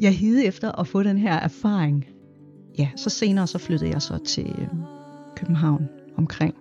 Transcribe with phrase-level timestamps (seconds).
[0.00, 2.06] jeg hede efter at få den her erfaring.
[2.78, 4.68] Ja, så senere så flyttede jeg så til øh,
[5.36, 6.54] København omkring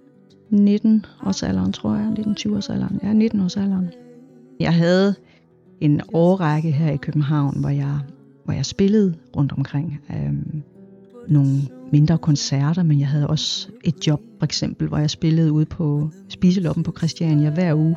[0.50, 2.14] 19 års alderen, tror jeg.
[2.20, 3.00] 19-20 års alderen.
[3.04, 3.90] Ja, 19 års alderen.
[4.60, 5.16] Jeg havde
[5.82, 8.00] en årrække her i København, hvor jeg,
[8.46, 10.02] hvor jeg spillede rundt omkring.
[10.10, 10.64] Øhm,
[11.28, 11.62] nogle
[11.92, 16.10] mindre koncerter, men jeg havde også et job, for eksempel, hvor jeg spillede ude på
[16.30, 17.96] Spiseloppen på Christiania hver uge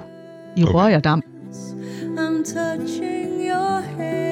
[0.56, 0.72] i okay.
[0.72, 1.22] Røgerdam.
[2.16, 4.29] I'm touching your hand.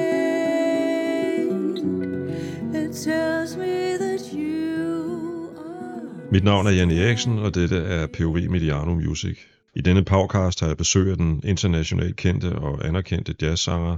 [6.31, 9.39] Mit navn er Jan Eriksen, og dette er POV Mediano Music.
[9.75, 13.97] I denne podcast har jeg besøg af den internationalt kendte og anerkendte jazzsanger,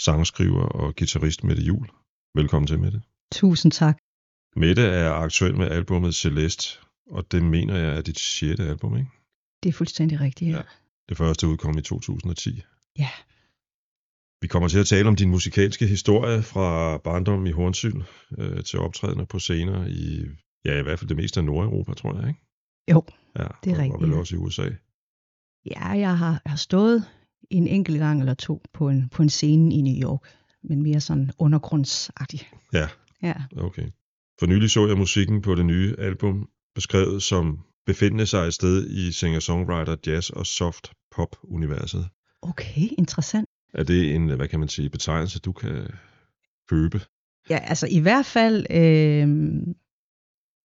[0.00, 1.88] sangskriver og guitarist Mette Jul.
[2.34, 3.00] Velkommen til, Mette.
[3.32, 3.98] Tusind tak.
[4.56, 6.78] Mette er aktuel med albumet Celeste,
[7.10, 9.10] og det mener jeg er dit sjette album, ikke?
[9.62, 10.56] Det er fuldstændig rigtigt, ja.
[10.56, 10.62] ja.
[11.08, 12.62] Det første udkom i 2010.
[12.98, 13.08] Ja.
[14.40, 18.02] Vi kommer til at tale om din musikalske historie fra barndom i Hornsyl
[18.38, 20.26] øh, til optrædener på scener i,
[20.64, 22.40] ja, i hvert fald det meste af Nordeuropa, tror jeg, ikke?
[22.90, 23.02] Jo,
[23.38, 23.94] ja, det er rigtigt.
[23.94, 24.68] Og vel også i USA.
[25.66, 27.04] Ja, jeg har, jeg har stået
[27.50, 30.20] en enkelt gang eller to på en, på en scene i New York,
[30.62, 32.40] men mere sådan undergrundsagtig.
[32.72, 32.88] Ja,
[33.22, 33.34] ja.
[33.56, 33.88] okay.
[34.38, 38.90] For nylig så jeg musikken på det nye album beskrevet som befindende sig et sted
[38.90, 42.08] i singer-songwriter, jazz og soft pop-universet.
[42.42, 43.48] Okay, interessant.
[43.74, 45.88] Er det en, hvad kan man sige, betegnelse, du kan
[46.68, 47.00] købe?
[47.50, 49.28] Ja, altså i hvert fald øh,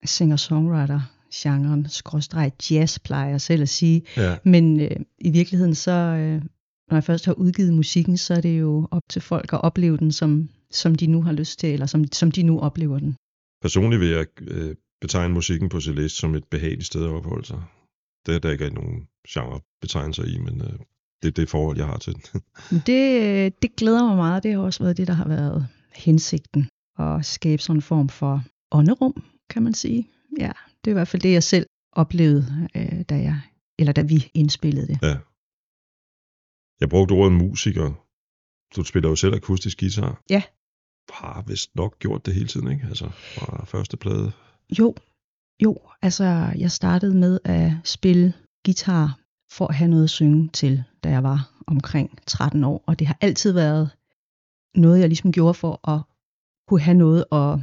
[0.05, 1.01] singer-songwriter
[1.33, 4.01] genren, skråstreg jazz, plejer jeg selv at sige.
[4.17, 4.37] Ja.
[4.43, 6.41] Men øh, i virkeligheden så, øh,
[6.89, 9.97] når jeg først har udgivet musikken, så er det jo op til folk at opleve
[9.97, 13.15] den, som, som de nu har lyst til, eller som, som de nu oplever den.
[13.61, 17.63] Personligt vil jeg øh, betegne musikken på Celeste som et behageligt sted at opholde sig.
[18.25, 20.79] Det er der ikke nogen genrebetegnelser i, men øh,
[21.21, 22.41] det er det forhold, jeg har til den.
[22.89, 24.43] det, øh, det glæder mig meget.
[24.43, 26.69] Det har også været det, der har været hensigten.
[26.99, 30.09] At skabe sådan en form for ånderum, kan man sige.
[30.39, 30.51] Ja,
[30.85, 33.41] det er i hvert fald det, jeg selv oplevede, øh, da jeg,
[33.79, 34.99] eller da vi indspillede det.
[35.01, 35.17] Ja.
[36.79, 37.91] Jeg brugte ordet musiker.
[38.75, 40.21] Du spiller jo selv akustisk guitar.
[40.29, 40.43] Ja.
[41.09, 42.85] Har vist nok gjort det hele tiden, ikke?
[42.87, 44.31] Altså fra første plade.
[44.79, 44.95] Jo,
[45.63, 45.77] jo.
[46.01, 46.23] Altså
[46.57, 48.33] jeg startede med at spille
[48.65, 49.19] guitar
[49.51, 52.83] for at have noget at synge til, da jeg var omkring 13 år.
[52.87, 53.89] Og det har altid været
[54.75, 56.01] noget, jeg ligesom gjorde for at
[56.67, 57.59] kunne have noget at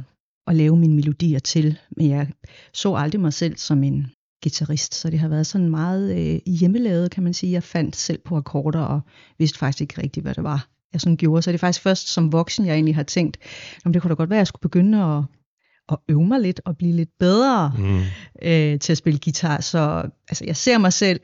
[0.47, 2.27] at lave mine melodier til, men jeg
[2.73, 4.07] så aldrig mig selv som en
[4.43, 7.51] guitarist, så det har været sådan meget øh, hjemmelavet, kan man sige.
[7.51, 9.01] Jeg fandt selv på akkorder og
[9.39, 11.41] vidste faktisk ikke rigtigt, hvad det var, jeg sådan gjorde.
[11.41, 13.37] Så det er faktisk først som voksen, jeg egentlig har tænkt,
[13.85, 15.23] om det kunne da godt være, at jeg skulle begynde at,
[15.91, 18.01] at øve mig lidt og blive lidt bedre mm.
[18.41, 19.61] øh, til at spille guitar.
[19.61, 21.19] Så altså, jeg ser mig selv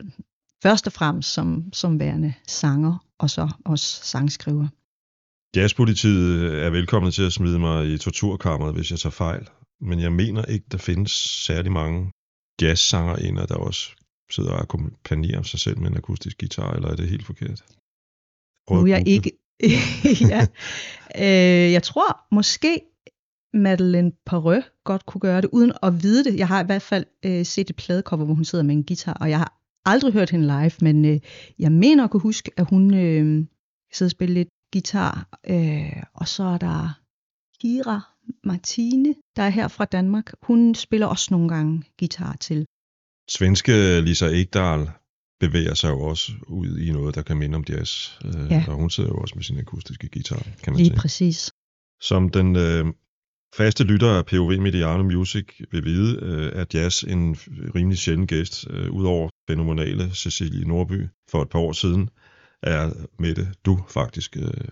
[0.62, 4.68] først og fremmest som, som værende sanger, og så også sangskriver.
[5.56, 9.48] Jazzpolitiet er velkommen til at smide mig i torturkammeret, hvis jeg tager fejl.
[9.80, 11.12] Men jeg mener ikke, der findes
[11.46, 12.12] særlig mange
[12.62, 13.90] jazzsanger ind, der også
[14.30, 17.62] sidder og akkompagnerer sig selv med en akustisk guitar, eller er det helt forkert?
[18.66, 19.32] Prøv nu er jeg ikke...
[20.32, 20.46] ja.
[21.18, 22.80] øh, jeg tror måske
[23.54, 26.38] Madeleine Parø godt kunne gøre det, uden at vide det.
[26.38, 29.16] Jeg har i hvert fald øh, set et pladecover, hvor hun sidder med en guitar,
[29.20, 31.20] og jeg har aldrig hørt hende live, men øh,
[31.58, 33.46] jeg mener at kunne huske, at hun øh,
[33.92, 35.38] sidder og spiller lidt guitar.
[35.46, 36.98] Øh, og så er der
[37.60, 38.00] Kira
[38.44, 40.32] Martine, der er her fra Danmark.
[40.42, 42.66] Hun spiller også nogle gange guitar til.
[43.30, 44.90] Svenske Lisa Ekdahl
[45.40, 48.18] bevæger sig jo også ud i noget, der kan minde om jazz.
[48.24, 48.64] Øh, ja.
[48.68, 50.96] Og hun sidder jo også med sin akustiske guitar, kan man Lige sige.
[50.96, 51.52] præcis.
[52.00, 52.84] Som den øh,
[53.56, 57.36] faste lytter af POV Mediano Music vil vide, øh, er jazz en
[57.74, 62.10] rimelig sjælden gæst, øh, udover fænomenale Cecilie Norby for et par år siden,
[62.62, 64.68] er Mette, du faktisk øh,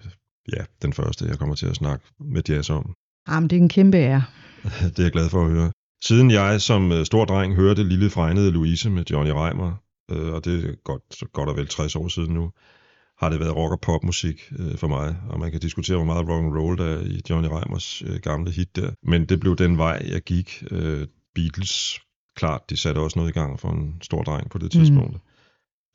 [0.57, 2.95] ja, den første, jeg kommer til at snakke med jazz om.
[3.29, 4.25] Jamen, det er en kæmpe ære.
[4.91, 5.73] det er jeg glad for at høre.
[6.03, 9.73] Siden jeg som øh, stor dreng hørte Lille Fregnede Louise med Johnny Reimer,
[10.11, 12.51] øh, og det er godt, godt og vel 60 år siden nu,
[13.19, 16.29] har det været rock og popmusik øh, for mig, og man kan diskutere, hvor meget
[16.29, 18.91] rock and roll der er i Johnny Reimers øh, gamle hit der.
[19.03, 20.65] Men det blev den vej, jeg gik.
[20.71, 22.01] Øh, Beatles,
[22.37, 25.13] klart, de satte også noget i gang for en stor dreng på det tidspunkt.
[25.13, 25.30] Mm.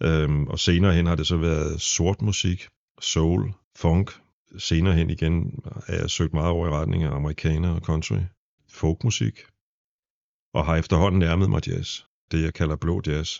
[0.04, 2.68] Øhm, og senere hen har det så været sort musik,
[3.02, 4.12] soul, funk.
[4.58, 8.20] Senere hen igen er jeg søgt meget over i retning af amerikaner og country,
[8.72, 9.40] folkmusik.
[10.54, 12.02] Og har efterhånden nærmet mig jazz.
[12.32, 13.40] Det jeg kalder blå jazz.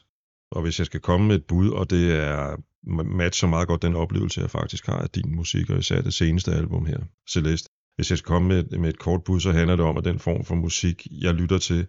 [0.52, 2.57] Og hvis jeg skal komme med et bud, og det er
[3.04, 6.54] matcher meget godt den oplevelse, jeg faktisk har af din musik, og især det seneste
[6.54, 7.00] album her,
[7.30, 7.69] Celeste.
[7.96, 10.19] Hvis jeg skal komme med, med et kort bud, så handler det om, at den
[10.19, 11.88] form for musik, jeg lytter til,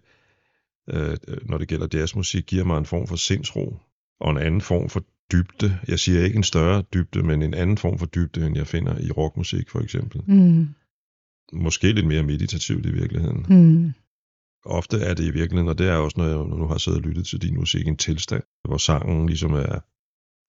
[0.89, 3.79] øh, når det gælder jazzmusik, giver mig en form for sindsro
[4.19, 5.79] og en anden form for dybde.
[5.87, 8.99] Jeg siger ikke en større dybde, men en anden form for dybde, end jeg finder
[8.99, 10.21] i rockmusik for eksempel.
[10.27, 10.67] Mm.
[11.53, 13.45] måske lidt mere meditativt i virkeligheden.
[13.49, 13.93] Mm.
[14.65, 17.07] Ofte er det i virkeligheden, og det er også, når jeg nu har siddet og
[17.07, 19.79] lyttet til din musik, en tilstand, hvor sangen ligesom er,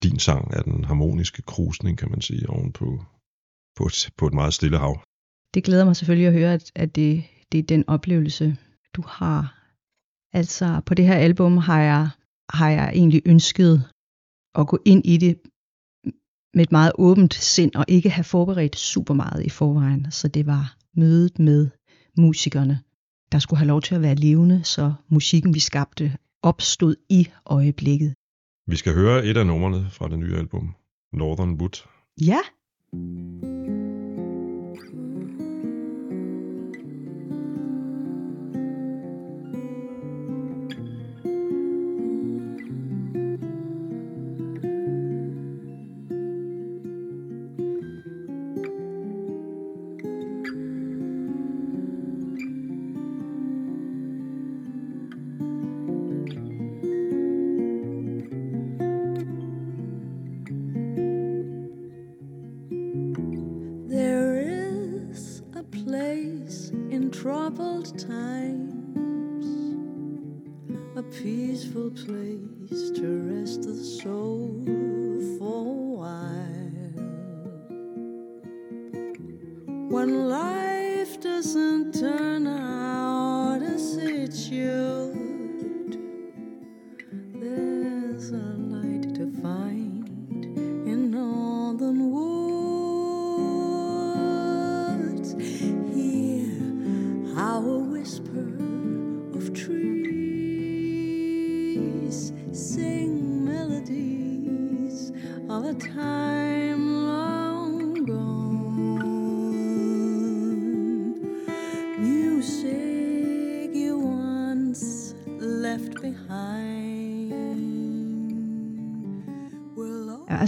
[0.03, 3.03] din sang er den harmoniske krusning, kan man sige, ovenpå
[3.75, 5.01] på et, på et meget stille hav.
[5.53, 8.57] Det glæder mig selvfølgelig at høre, at, at det, det er den oplevelse,
[8.93, 9.55] du har.
[10.33, 12.09] Altså på det her album har jeg,
[12.49, 13.83] har jeg egentlig ønsket
[14.55, 15.39] at gå ind i det
[16.53, 20.11] med et meget åbent sind og ikke have forberedt super meget i forvejen.
[20.11, 21.69] Så det var mødet med
[22.17, 22.79] musikerne,
[23.31, 28.13] der skulle have lov til at være levende, så musikken vi skabte opstod i øjeblikket.
[28.67, 30.75] Vi skal høre et af numrene fra det nye album,
[31.13, 31.85] Northern Wood.
[32.21, 32.39] Ja.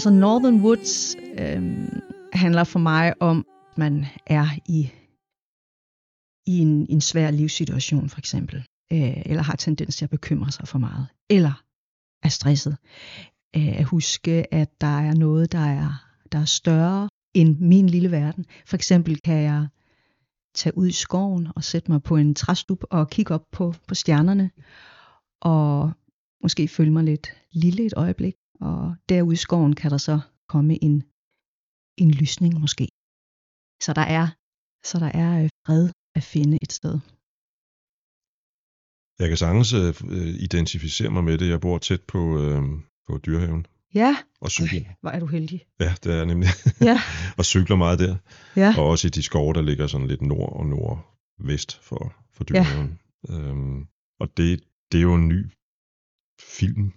[0.01, 1.87] Altså Northern Woods øh,
[2.33, 4.91] handler for mig om, at man er i,
[6.45, 8.57] i en, en svær livssituation for eksempel,
[8.91, 11.63] øh, eller har tendens til at bekymre sig for meget, eller
[12.23, 12.77] er stresset.
[13.55, 18.11] Øh, at huske, at der er noget, der er, der er større end min lille
[18.11, 18.45] verden.
[18.65, 19.67] For eksempel kan jeg
[20.55, 23.95] tage ud i skoven og sætte mig på en træstup og kigge op på, på
[23.95, 24.51] stjernerne,
[25.41, 25.91] og
[26.43, 30.83] måske føle mig lidt lille et øjeblik, og derude i skoven kan der så komme
[30.83, 31.03] en,
[31.97, 32.87] en lysning måske.
[33.81, 34.27] Så der er,
[34.83, 36.99] så der er øh, fred at finde et sted.
[39.19, 41.49] Jeg kan sagtens uh, identificere mig med det.
[41.49, 43.65] Jeg bor tæt på, uh, på dyrehaven.
[43.93, 44.81] Ja, og cykler.
[45.01, 45.65] hvor er du heldig.
[45.79, 46.49] Ja, det er nemlig.
[46.89, 47.01] Ja.
[47.37, 48.17] og cykler meget der.
[48.55, 48.75] Ja.
[48.77, 52.99] Og også i de skove, der ligger sådan lidt nord og nordvest for, for dyrehaven.
[53.29, 53.33] Ja.
[53.33, 53.87] Øhm,
[54.19, 55.51] og det, det er jo en ny
[56.39, 56.93] film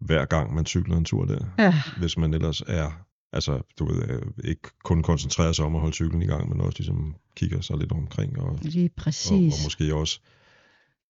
[0.00, 1.46] hver gang man cykler en tur der.
[1.58, 1.74] Ja.
[1.98, 5.94] Hvis man ellers er, altså du ved, øh, ikke kun koncentrerer sig om at holde
[5.94, 8.38] cyklen i gang, men også ligesom kigger sig lidt omkring.
[8.38, 9.30] Og, Lige præcis.
[9.30, 10.20] Og, og måske også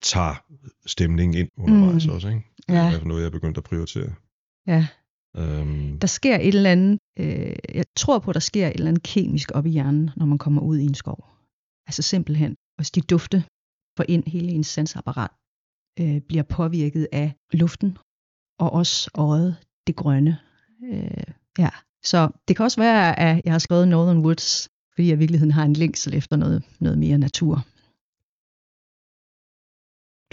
[0.02, 0.34] tager
[0.86, 2.12] stemningen ind undervejs mm.
[2.12, 2.42] også, ikke?
[2.68, 2.90] Ja.
[2.92, 4.14] Det er noget, jeg er begyndt at prioritere.
[4.66, 4.86] Ja.
[5.36, 9.02] Øhm, der sker et eller andet, øh, jeg tror på, der sker et eller andet
[9.02, 11.24] kemisk op i hjernen, når man kommer ud i en skov.
[11.86, 13.44] Altså simpelthen, hvis de dufte
[13.96, 15.30] får ind hele ens sansapparat,
[16.00, 17.98] øh, bliver påvirket af luften
[18.58, 20.38] og også øjet, det grønne.
[20.84, 21.68] Øh, ja.
[22.02, 25.52] Så det kan også være, at jeg har skrevet Northern Woods, fordi jeg i virkeligheden
[25.52, 27.66] har en længsel efter noget, noget mere natur.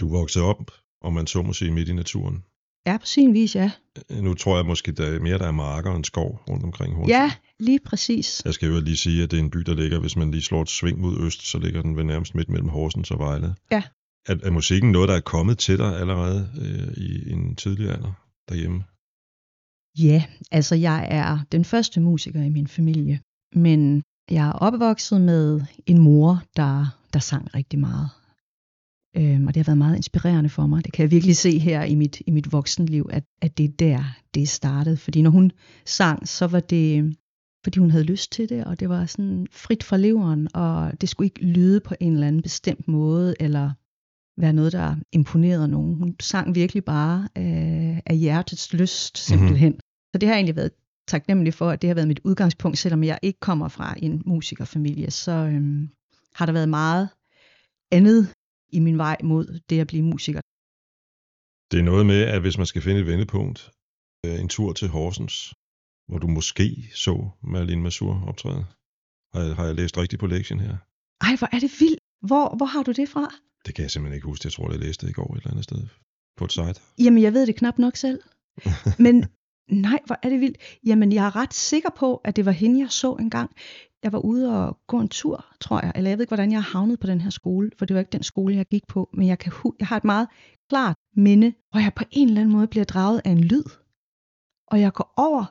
[0.00, 2.44] Du voksede op, om man så må sige, midt i naturen.
[2.86, 3.70] Ja, på sin vis, ja.
[4.10, 7.10] Nu tror jeg måske, der er mere der er marker end skov rundt omkring Horsens.
[7.10, 8.42] Ja, lige præcis.
[8.44, 10.42] Jeg skal jo lige sige, at det er en by, der ligger, hvis man lige
[10.42, 13.54] slår et sving mod øst, så ligger den ved nærmest midt mellem Horsens og Vejle.
[13.70, 13.82] Ja.
[14.26, 18.24] Er, er musikken noget, der er kommet til dig allerede øh, i en tidlig alder?
[18.48, 18.84] derhjemme?
[19.98, 23.20] Ja, altså jeg er den første musiker i min familie,
[23.54, 28.08] men jeg er opvokset med en mor, der, der sang rigtig meget.
[29.16, 30.84] Øhm, og det har været meget inspirerende for mig.
[30.84, 33.76] Det kan jeg virkelig se her i mit, i mit voksenliv, at, at det er
[33.78, 34.04] der,
[34.34, 34.96] det startede.
[34.96, 35.52] Fordi når hun
[35.84, 37.16] sang, så var det,
[37.64, 41.08] fordi hun havde lyst til det, og det var sådan frit fra leveren, og det
[41.08, 43.70] skulle ikke lyde på en eller anden bestemt måde, eller
[44.36, 45.94] være noget, der imponerede nogen.
[45.94, 49.72] Hun sang virkelig bare øh, af hjertets lyst, simpelthen.
[49.72, 50.12] Mm-hmm.
[50.14, 50.70] Så det har egentlig været
[51.08, 55.10] taknemmelig for, at det har været mit udgangspunkt, selvom jeg ikke kommer fra en musikerfamilie,
[55.10, 55.88] så øhm,
[56.34, 57.08] har der været meget
[57.92, 58.34] andet
[58.72, 60.40] i min vej mod det at blive musiker.
[61.70, 63.70] Det er noget med, at hvis man skal finde et vendepunkt,
[64.26, 65.54] øh, en tur til Horsens,
[66.08, 68.64] hvor du måske så Marlene Masur optræde.
[69.34, 70.76] Har jeg, har jeg læst rigtigt på lektien her?
[71.26, 72.03] Ej, hvor er det vildt.
[72.26, 73.34] Hvor, hvor har du det fra?
[73.66, 74.46] Det kan jeg simpelthen ikke huske.
[74.46, 75.86] Jeg tror, jeg læste det i går et eller andet sted
[76.36, 76.80] på et site.
[76.98, 78.20] Jamen, jeg ved det knap nok selv.
[79.04, 79.26] Men
[79.70, 80.58] nej, hvor er det vildt.
[80.86, 83.50] Jamen, jeg er ret sikker på, at det var hende, jeg så engang.
[84.02, 85.92] Jeg var ude og gå en tur, tror jeg.
[85.94, 88.12] Eller jeg ved ikke, hvordan jeg havnet på den her skole, for det var ikke
[88.12, 89.10] den skole, jeg gik på.
[89.14, 90.28] Men jeg, kan, jeg har et meget
[90.68, 93.64] klart minde, hvor jeg på en eller anden måde bliver draget af en lyd.
[94.66, 95.44] Og jeg går over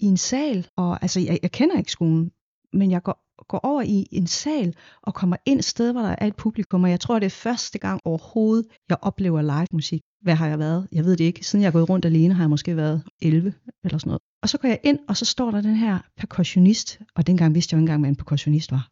[0.00, 2.32] i en sal, og altså, jeg, jeg kender ikke skolen,
[2.72, 6.14] men jeg går går over i en sal og kommer ind et sted, hvor der
[6.18, 10.02] er et publikum, og jeg tror, det er første gang overhovedet, jeg oplever live musik.
[10.22, 10.88] Hvad har jeg været?
[10.92, 11.46] Jeg ved det ikke.
[11.46, 13.54] Siden jeg er gået rundt alene, har jeg måske været 11
[13.84, 14.22] eller sådan noget.
[14.42, 17.74] Og så går jeg ind, og så står der den her percussionist, og dengang vidste
[17.74, 18.88] jeg jo ikke engang, hvad en percussionist var.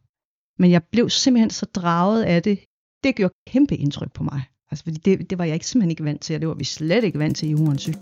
[0.58, 2.58] Men jeg blev simpelthen så draget af det.
[3.04, 4.42] Det gjorde kæmpe indtryk på mig.
[4.70, 6.64] Altså, fordi det, det var jeg ikke, simpelthen ikke vant til, og det var vi
[6.64, 7.92] slet ikke vant til i Hornsø.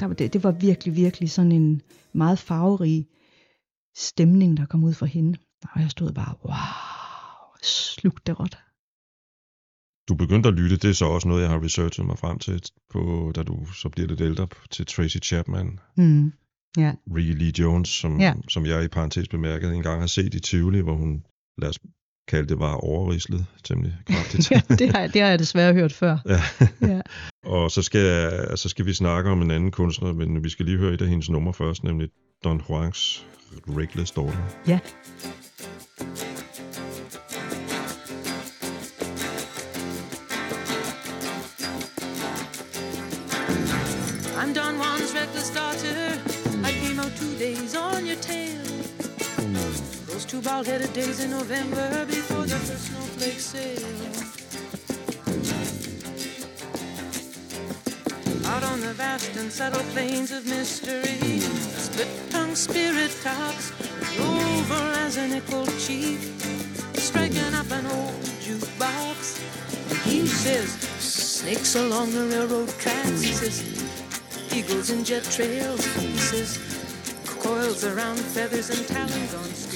[0.00, 3.06] Der, det, det var virkelig, virkelig sådan en meget farverig
[3.96, 5.38] stemning, der kom ud fra hende.
[5.72, 8.58] Og jeg stod bare, wow, slugte det råt.
[10.08, 12.62] Du begyndte at lytte, det er så også noget, jeg har researchet mig frem til,
[12.90, 15.78] på, da du så bliver lidt ældre, til Tracy Chapman.
[15.96, 16.32] Mm.
[16.76, 16.94] Ja.
[17.16, 18.34] Ree Lee Jones, som, Ja.
[18.48, 21.24] som jeg i parentes bemærket engang har set i Tivoli, hvor hun,
[21.58, 21.78] lad os
[22.30, 24.50] kalde det, var overrislet temmelig kraftigt.
[24.52, 26.18] ja, det har, jeg- det har jeg desværre hørt før.
[26.28, 26.40] ja.
[26.94, 27.00] Ja.
[27.46, 30.78] Og så skal, så skal vi snakke om en anden kunstner, men vi skal lige
[30.78, 32.08] høre et af hendes numre først, nemlig
[32.44, 33.26] Don Juans
[33.68, 34.38] Reckless Daughter.
[34.68, 34.78] ja.
[35.24, 35.39] I'm
[50.60, 53.80] Bald-headed days in November before the first snowflakes sail.
[58.44, 63.72] Out on the vast and subtle plains of mystery, a split-tongued spirit talks
[64.20, 66.20] over as an nickel chief,
[66.92, 69.40] striking up an old jukebox.
[69.88, 73.22] And he says, snakes along the railroad tracks.
[73.22, 73.64] He says,
[74.54, 75.82] eagles and jet trails.
[75.96, 76.58] He says,
[77.24, 79.69] coils around feathers and talons on.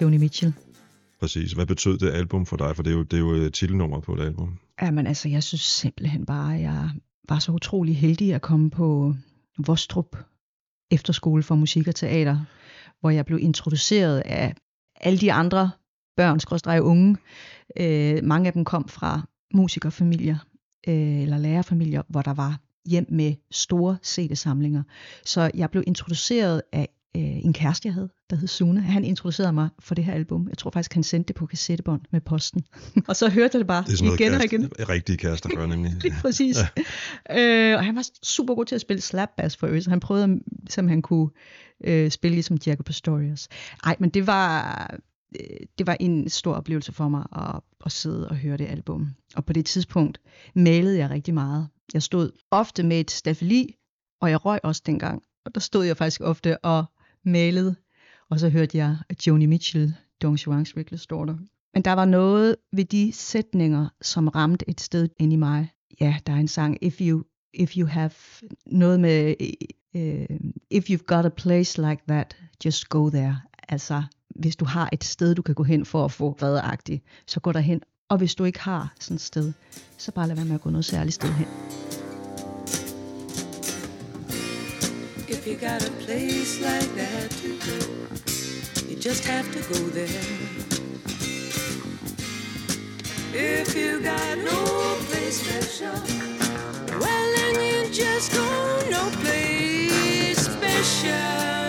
[0.00, 0.52] Joni Mitchell.
[1.20, 1.52] Præcis.
[1.52, 2.76] Hvad betød det album for dig?
[2.76, 4.58] For det er jo, det er jo øh, titelnummeret på et album.
[4.82, 6.90] Jamen altså, jeg synes simpelthen bare, at jeg
[7.28, 9.14] var så utrolig heldig at komme på
[9.58, 10.16] Vostrup
[10.90, 12.38] Efterskole for Musik og Teater,
[13.00, 14.54] hvor jeg blev introduceret af
[15.00, 15.70] alle de andre
[16.16, 17.16] børn, skråstrege unge.
[17.76, 20.38] Øh, mange af dem kom fra musikerfamilier
[20.88, 24.82] øh, eller lærerfamilier, hvor der var hjem med store CD-samlinger.
[25.24, 28.80] Så jeg blev introduceret af øh, en kæreste, jeg havde, der hed Sune.
[28.80, 30.48] Han introducerede mig for det her album.
[30.48, 32.64] Jeg tror faktisk, han sendte det på kassettebånd med posten.
[33.08, 34.88] og så hørte jeg det bare Det er sådan igen og kæreste, igen.
[34.88, 35.92] rigtige kærester gør nemlig.
[36.02, 36.56] Lige præcis.
[37.28, 37.72] Ja.
[37.72, 40.40] Øh, og han var super god til at spille slap bass for øvrigt, han prøvede,
[40.68, 41.30] som han kunne
[41.84, 43.48] øh, spille ligesom Jacob Pastorius.
[43.84, 44.90] Ej, men det var,
[45.40, 49.08] øh, det var en stor oplevelse for mig at, at sidde og høre det album.
[49.36, 50.20] Og på det tidspunkt
[50.54, 51.68] malede jeg rigtig meget.
[51.94, 53.74] Jeg stod ofte med et stafeli,
[54.20, 55.22] og jeg røg også dengang.
[55.44, 56.84] Og der stod jeg faktisk ofte og
[57.24, 57.74] malede.
[58.30, 58.96] Og så hørte jeg
[59.26, 61.36] Joni Mitchell, Don Juan's Reckless Daughter.
[61.74, 65.70] Men der var noget ved de sætninger, som ramte et sted ind i mig.
[66.00, 67.24] Ja, der er en sang, If You,
[67.54, 68.10] if you have
[68.66, 69.34] noget med,
[69.94, 70.36] uh,
[70.70, 73.40] If you've got a place like that, just go there.
[73.68, 77.40] Altså, hvis du har et sted, du kan gå hen for at få redagtigt, så
[77.40, 77.80] gå derhen.
[78.08, 79.52] Og hvis du ikke har sådan et sted,
[79.98, 81.46] så bare lad være med at gå noget særligt sted hen.
[85.50, 90.06] You got a place like that to go, you just have to go there.
[93.34, 96.00] If you got no place special,
[97.00, 98.46] well then you just go
[98.90, 101.59] no place special.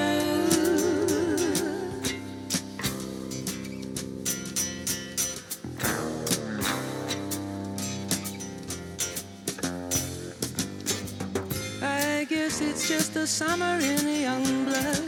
[12.62, 15.04] It's just the summer in the young blood,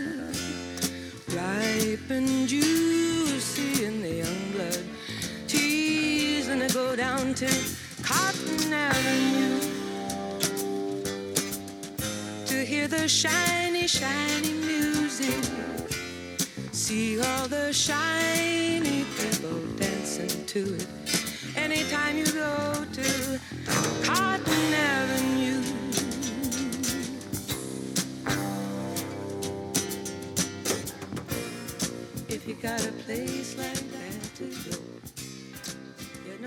[1.35, 4.83] ripe and juicy in the young blood.
[5.47, 6.03] Tea
[6.53, 7.49] gonna go down to
[8.03, 9.59] Cotton Avenue
[12.45, 15.43] to hear the shiny, shiny music.
[16.71, 20.87] See all the shiny people dancing to it.
[21.55, 23.39] Anytime you go to
[24.03, 25.82] Cotton Avenue.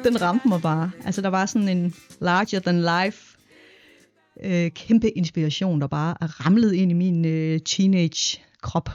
[0.04, 0.90] Den ramte mig bare.
[1.04, 3.38] Altså, der var sådan en larger than life
[4.44, 8.88] øh, kæmpe inspiration, der bare er ramlet ind i min øh, teenage krop,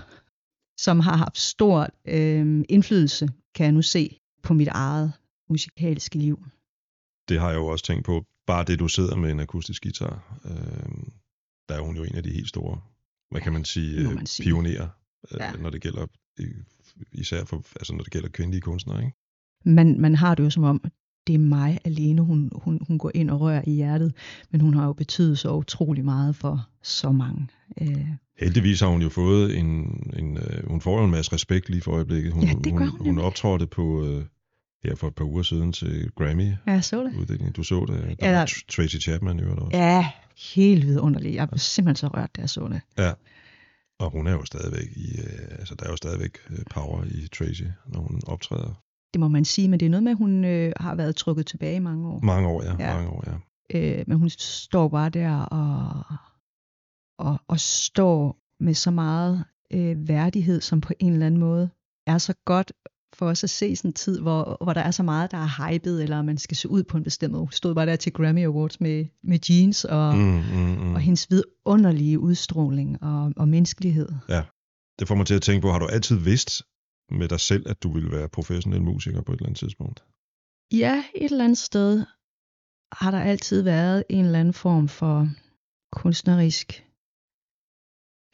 [0.78, 5.14] som har haft stor øh, indflydelse, kan jeg nu se, på mit eget
[5.50, 6.46] musikalske liv.
[7.30, 8.26] Det har jeg jo også tænkt på.
[8.48, 10.92] Bare det, du sidder med en akustisk guitar, øh,
[11.70, 12.82] der er hun jo en af de helt store,
[13.32, 14.44] hvad kan man sige, øh, man sige.
[14.46, 14.88] pionerer,
[15.32, 15.52] øh, Ja.
[15.52, 16.08] når det gælder
[16.40, 16.56] øh,
[17.14, 19.18] især for, altså når det gælder kvindelige kunstnere, ikke?
[19.66, 20.82] Man, man har det jo som om,
[21.28, 24.14] det er mig alene, hun, hun, hun går ind og rører i hjertet,
[24.52, 27.48] men hun har jo betydet så utrolig meget for så mange.
[27.82, 28.08] Øh,
[28.40, 29.68] Heldigvis har hun jo fået en,
[30.18, 32.34] en øh, hun får jo en masse respekt lige for øjeblikket.
[32.34, 34.26] Hun, Ja, det hun hun, hun optrådte på, øh,
[34.84, 37.16] her for et par uger siden til Grammy ja, jeg så det.
[37.16, 37.54] uddelingen.
[37.54, 39.78] Du så det, der Ja, der- Tr- Tracy Chapman i øvrigt også.
[39.78, 40.08] Ja,
[40.56, 41.36] helt vidunderligt.
[41.36, 42.82] Jeg blev simpelthen så rørt, da jeg så det.
[44.02, 47.28] Og hun er jo stadigvæk i, øh, altså der er jo stadigvæk øh, power i
[47.28, 48.74] Tracy, når hun optræder.
[49.14, 51.46] Det må man sige, men det er noget med, at hun øh, har været trukket
[51.48, 52.20] tilbage i mange år.
[52.20, 52.76] Mange år, ja.
[52.80, 52.96] Ja.
[52.96, 53.38] Mange år, ja.
[53.74, 56.04] Øh, men hun står bare der og,
[57.20, 61.70] og, og står med så meget øh, værdighed, som på en eller anden måde
[62.08, 62.74] er så godt
[63.14, 65.70] for os at se sådan en tid, hvor, hvor der er så meget, der er
[65.72, 67.42] hypet, eller man skal se ud på en bestemt måde.
[67.44, 70.22] Hun stod bare der til Grammy Awards med, med jeans og, mm.
[70.24, 74.10] Mm, mm, og hendes vidunderlige udstråling og, og menneskelighed.
[75.00, 76.64] Det får mig til at tænke på, har du altid vidst
[77.12, 80.04] med dig selv, at du ville være professionel musiker på et eller andet tidspunkt?
[80.74, 82.06] Ja, et eller andet sted
[82.92, 85.28] har der altid været en eller anden form for
[85.92, 86.86] kunstnerisk,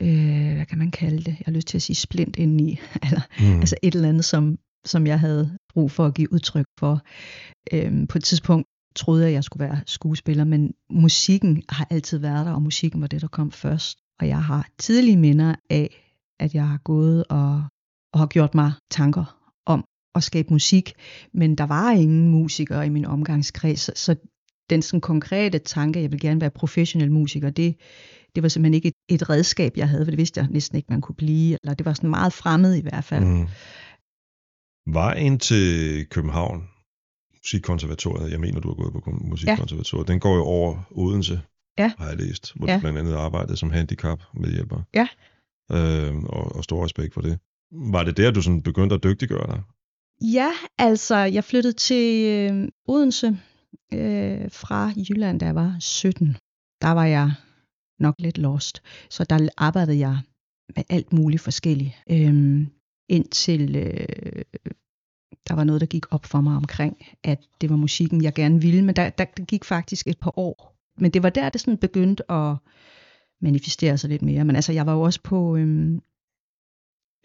[0.02, 1.28] øh, hvad kan man kalde det?
[1.28, 2.80] Jeg har lyst til at sige splint indeni.
[3.06, 3.60] Eller, Mm.
[3.60, 7.02] Altså et eller andet, som, som jeg havde brug for at give udtryk for.
[7.74, 12.18] Øhm, på et tidspunkt troede jeg, at jeg skulle være skuespiller, men musikken har altid
[12.18, 13.98] været der, og musikken var det, der kom først.
[14.20, 16.04] Og jeg har tidlige minder af,
[16.40, 17.64] at jeg har gået og,
[18.14, 19.86] og har gjort mig tanker om
[20.16, 20.94] at skabe musik,
[21.34, 24.16] men der var ingen musikere i min omgangskreds, så- så
[24.70, 27.76] den sådan konkrete tanke, jeg vil gerne være professionel musiker, det,
[28.36, 30.88] det var simpelthen ikke et, et redskab, jeg havde, for det vidste jeg næsten ikke,
[30.90, 33.26] man kunne blive, eller det var sådan meget fremmed i hvert fald.
[33.26, 33.48] Mm.
[34.94, 36.70] Vejen til København,
[37.38, 40.12] Musikkonservatoriet, jeg mener, du har gået på Musikkonservatoriet, ja.
[40.14, 41.42] den går jo over Odense,
[41.78, 41.92] Ja.
[41.98, 42.76] har jeg læst, hvor Ja.
[42.76, 44.82] du blandt andet arbejdede som handicap medhjælper.
[44.96, 45.08] Ja.
[45.72, 47.40] Øh, og, og stor respekt for det.
[47.72, 49.62] Var det der, du sådan begyndte at dygtiggøre dig?
[50.34, 53.28] Ja, altså, jeg flyttede til øh, Odense
[53.94, 56.38] øh, fra Jylland, da jeg var 17.
[56.82, 57.32] Der var jeg
[58.00, 58.82] nok lidt lost.
[59.10, 60.18] Så der arbejdede jeg
[60.76, 61.92] med alt muligt forskelligt.
[62.12, 62.68] Øhm,
[63.10, 64.62] indtil øh,
[65.48, 68.62] der var noget, der gik op for mig omkring, at det var musikken, jeg gerne
[68.62, 68.86] ville.
[68.86, 70.76] Men der, der, der gik faktisk et par år.
[70.98, 72.56] Men det var der, det sådan begyndte at
[73.42, 74.46] manifestere sig lidt mere.
[74.46, 76.00] Men altså, jeg var jo også på øh,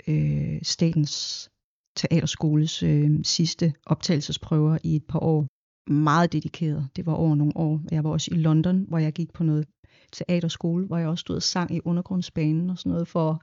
[0.09, 1.49] øh, statens
[1.97, 5.47] teaterskoles øh, sidste optagelsesprøver i et par år.
[5.91, 6.89] Meget dedikeret.
[6.97, 7.81] Det var over nogle år.
[7.91, 9.67] Jeg var også i London, hvor jeg gik på noget
[10.13, 13.43] teaterskole, hvor jeg også stod og sang i undergrundsbanen og sådan noget, for,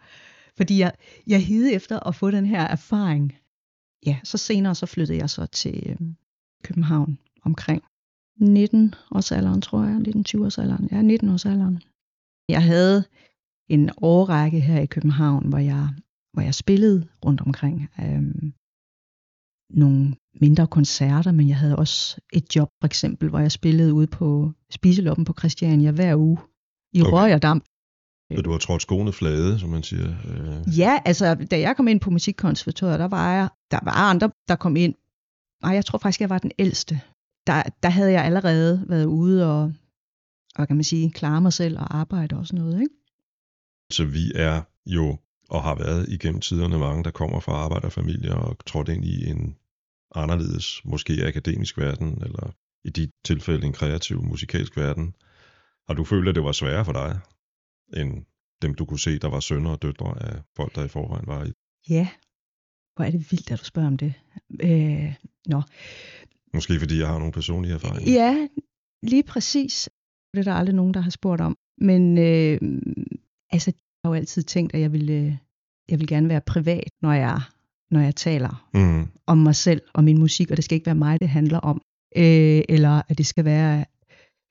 [0.58, 0.92] fordi jeg,
[1.28, 3.36] jeg hede efter at få den her erfaring.
[4.06, 5.98] Ja, så senere så flyttede jeg så til øh,
[6.64, 7.84] København omkring
[8.40, 9.96] 19 års alderen, tror jeg.
[9.96, 10.90] 19-20 års alderen.
[10.92, 11.82] Ja, 19 års alderen.
[12.50, 13.04] Jeg havde
[13.70, 15.90] en årrække her i København, hvor jeg,
[16.34, 17.90] hvor jeg spillede rundt omkring.
[18.00, 18.54] Øhm,
[19.70, 24.08] nogle mindre koncerter, men jeg havde også et job, for eksempel, hvor jeg spillede ude
[24.08, 26.38] på Spiseloppen på Christiania hver uge
[26.94, 27.12] i Okay.
[27.36, 27.60] okay.
[28.36, 30.16] Så du har trådt skoene flade, som man siger.
[30.26, 34.32] Øh, Ja, altså, da jeg kom ind på musikkonservatoriet, der var jeg, der var andre,
[34.48, 34.96] der kom ind.
[35.64, 37.02] Nej, jeg tror faktisk, jeg var den ældste.
[37.48, 39.74] Der, der havde jeg allerede været ude og,
[40.56, 42.94] og kan man sige, klare mig selv og arbejde og sådan noget, ikke?
[43.92, 45.18] Så vi er jo,
[45.50, 49.56] og har været igennem tiderne mange, der kommer fra arbejderfamilier og trådt ind i en
[50.16, 55.14] anderledes, måske akademisk verden, eller i dit tilfælde en kreativ musikalsk verden.
[55.88, 57.20] Har du følt, at det var sværere for dig,
[57.98, 58.26] end
[58.62, 61.46] dem du kunne se, der var sønner og døtre af folk, der i forvejen var
[61.46, 61.52] i?
[61.90, 62.08] Ja,
[62.96, 64.14] hvor er det vildt, at du spørger om det.
[64.64, 65.14] Øh,
[65.48, 65.62] nå.
[66.54, 68.12] Måske fordi jeg har nogle personlige erfaringer.
[68.12, 68.48] Ja,
[69.04, 69.90] lige præcis.
[70.34, 71.58] Det er der aldrig nogen, der har spurgt om.
[71.78, 72.60] Men øh,
[73.52, 75.40] altså, jeg har jo altid tænkt, at jeg ville,
[75.90, 77.42] jeg vil gerne være privat, når jeg,
[77.92, 80.96] når jeg taler Mm, om mig selv og min musik, og det skal ikke være
[80.96, 81.82] mig, det handler om.
[82.16, 83.86] øh, eller at det skal være,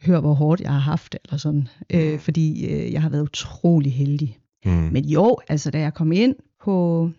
[0.07, 3.93] hør hvor hårdt jeg har haft, eller sådan, øh, fordi øh, jeg har været utrolig
[3.93, 4.39] heldig.
[4.65, 4.71] Mm.
[4.73, 7.11] Men jo, altså da jeg kom ind på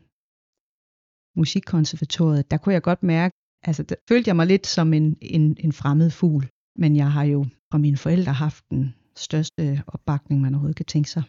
[1.36, 5.58] musikkonservatoriet, der kunne jeg godt mærke, altså der følte jeg mig lidt som en, en,
[5.60, 6.50] en fremmed fugl.
[6.76, 11.10] Men jeg har jo fra mine forældre haft den største opbakning, man overhovedet kan tænke
[11.10, 11.24] sig.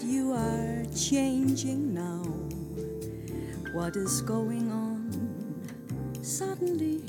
[0.00, 2.22] That you are changing now.
[3.72, 5.10] What is going on?
[6.22, 7.04] Suddenly,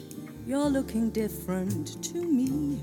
[0.46, 2.80] you're looking different to me.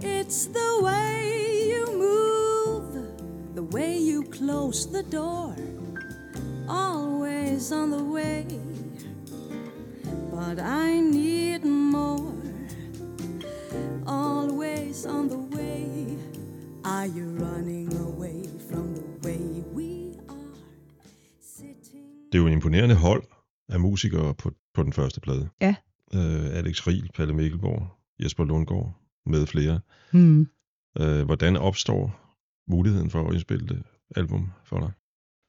[0.00, 5.54] It's the way you move, the way you close the door,
[6.68, 8.59] always on the way.
[22.60, 23.24] Imponerende hold
[23.68, 25.48] af musikere på, på den første plade.
[25.60, 25.74] Ja.
[26.14, 27.88] Øh, Alex Riel, Palle Mikkelborg,
[28.22, 28.94] Jesper Lundgaard
[29.26, 29.80] med flere.
[30.12, 30.48] Hmm.
[31.00, 32.02] Øh, hvordan opstår
[32.68, 33.82] muligheden for at indspille det
[34.16, 34.92] album for dig?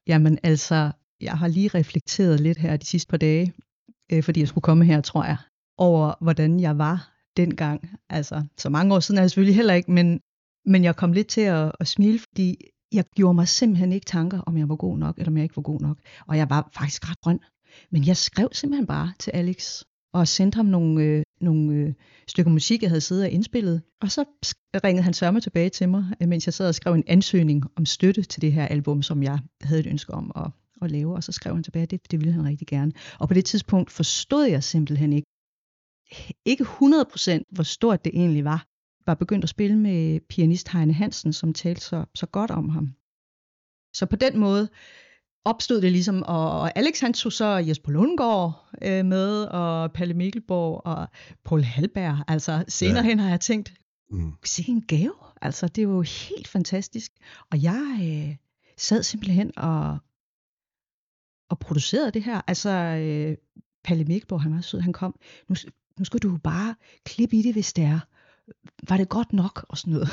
[0.08, 3.54] Jamen altså, jeg har lige reflekteret lidt her de sidste par dage,
[4.12, 5.38] øh, fordi jeg skulle komme her, tror jeg,
[5.78, 7.90] over hvordan jeg var dengang.
[8.10, 10.22] Altså, så mange år siden er jeg selvfølgelig heller ikke, men,
[10.66, 12.58] men jeg kom lidt til at, at smile, fordi
[12.94, 15.56] jeg gjorde mig simpelthen ikke tanker, om jeg var god nok, eller om jeg ikke
[15.56, 15.98] var god nok.
[16.28, 17.40] Og jeg var faktisk ret grøn.
[17.92, 21.94] Men jeg skrev simpelthen bare til Alex, og sendte ham nogle, øh, nogle øh,
[22.28, 23.82] stykker musik, jeg havde siddet og indspillet.
[24.02, 24.26] Og så
[24.84, 27.86] ringede han sørme tilbage til mig, øh, mens jeg sad og skrev en ansøgning om
[27.86, 30.52] støtte til det her album, som jeg havde et ønske om at,
[30.82, 31.16] at lave.
[31.16, 32.92] Og så skrev han tilbage, at det, det ville han rigtig gerne.
[33.20, 35.28] Og på det tidspunkt forstod jeg simpelthen ikke,
[36.46, 38.71] ikke 100% hvor stort det egentlig var.
[39.12, 42.94] Var begyndt at spille med pianist Heine Hansen, som talte så, så godt om ham.
[43.94, 44.70] Så på den måde
[45.46, 50.14] opstod det ligesom, og, og Alex han tog så Jesper Lundgaard øh, med, og Palle
[50.14, 51.08] Mikkelborg og
[51.46, 52.24] Paul Halberg.
[52.28, 53.10] Altså senere ja.
[53.10, 53.74] hen har jeg tænkt,
[54.12, 54.34] Mm.
[54.46, 55.14] se en gave.
[55.42, 57.12] Altså det er jo helt fantastisk.
[57.52, 58.36] Og jeg øh,
[58.78, 59.98] sad simpelthen og,
[61.50, 62.42] og producerede det her.
[62.48, 63.38] Altså øh,
[63.84, 65.20] Palle Mikkelborg, han var sød, han kom,
[65.50, 65.56] nu,
[66.00, 68.00] nu skal du bare klippe i det, hvis det er.
[68.90, 69.66] Var det godt nok?
[69.70, 70.10] Og sådan noget.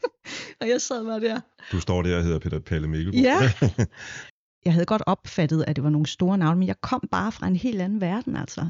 [0.60, 1.40] og jeg sad bare der.
[1.72, 3.22] Du står der og hedder Peter Palle Mikkelborg.
[3.22, 3.86] Ja.
[4.64, 7.46] jeg havde godt opfattet, at det var nogle store navne, men jeg kom bare fra
[7.46, 8.66] en helt anden verden, altså.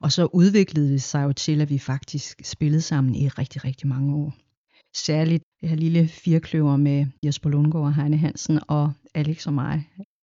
[0.00, 3.88] Og så udviklede det sig jo til, at vi faktisk spillede sammen i rigtig, rigtig
[3.88, 4.34] mange år.
[4.94, 9.88] Særligt det her lille firkløver med Jesper Lundgaard og Heine Hansen og Alex og mig.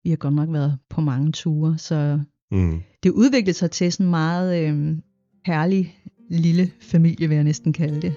[0.05, 2.83] Vi har godt nok været på mange ture, så mm.
[3.03, 4.99] det udviklede sig til sådan en meget øh,
[5.47, 5.99] herlig
[6.41, 8.15] lille familie, vil jeg næsten kalde det.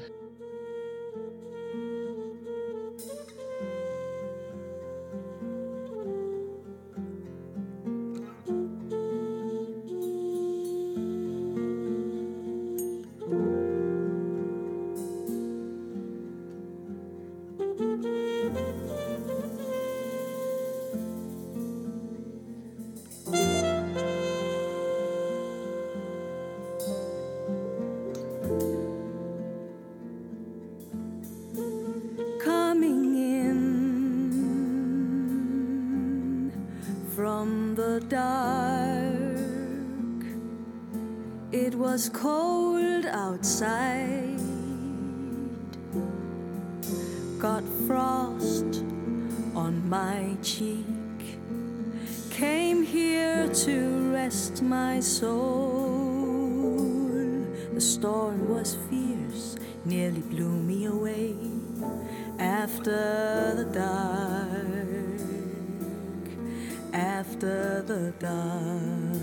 [67.19, 69.15] After the dark.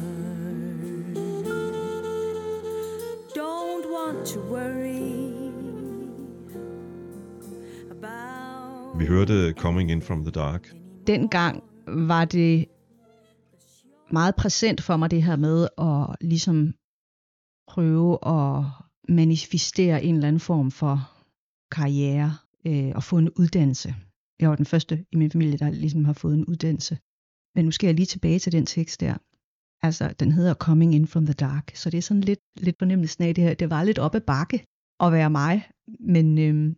[3.35, 5.13] Don't want to worry
[7.91, 8.99] about.
[8.99, 10.75] Vi hørte Coming In From The Dark.
[11.07, 12.67] dengang var det
[14.13, 16.75] meget præsent for mig det her med at ligesom
[17.69, 18.65] prøve at
[19.09, 21.11] manifestere en eller anden form for
[21.71, 23.95] karriere øh, og få en uddannelse.
[24.41, 26.99] Jeg var den første i min familie, der ligesom har fået en uddannelse.
[27.55, 29.17] Men nu skal jeg lige tilbage til den tekst der.
[29.83, 33.25] Altså, den hedder Coming In From The Dark, så det er sådan lidt, lidt fornemmelsen
[33.25, 33.55] af det her.
[33.55, 34.67] Det var lidt op ad bakke
[35.01, 35.69] at være mig,
[36.01, 36.77] men øhm,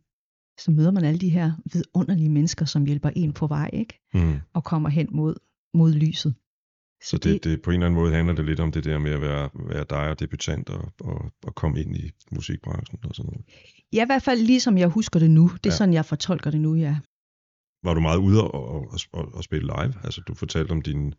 [0.58, 4.00] så møder man alle de her vidunderlige mennesker, som hjælper en på vej, ikke?
[4.14, 4.40] Mm.
[4.54, 5.34] og kommer hen mod,
[5.74, 6.34] mod lyset.
[7.02, 9.10] Så det, det, på en eller anden måde handler det lidt om det der med
[9.10, 13.30] at være, være dig og debutant og, og, og komme ind i musikbranchen og sådan
[13.32, 13.44] noget.
[13.92, 15.42] Ja, i hvert fald ligesom jeg husker det nu.
[15.42, 15.76] Det er ja.
[15.76, 16.96] sådan, jeg fortolker det nu, ja.
[17.84, 19.94] Var du meget ude og, og, og, og spille live?
[20.04, 21.14] Altså du fortalte om din,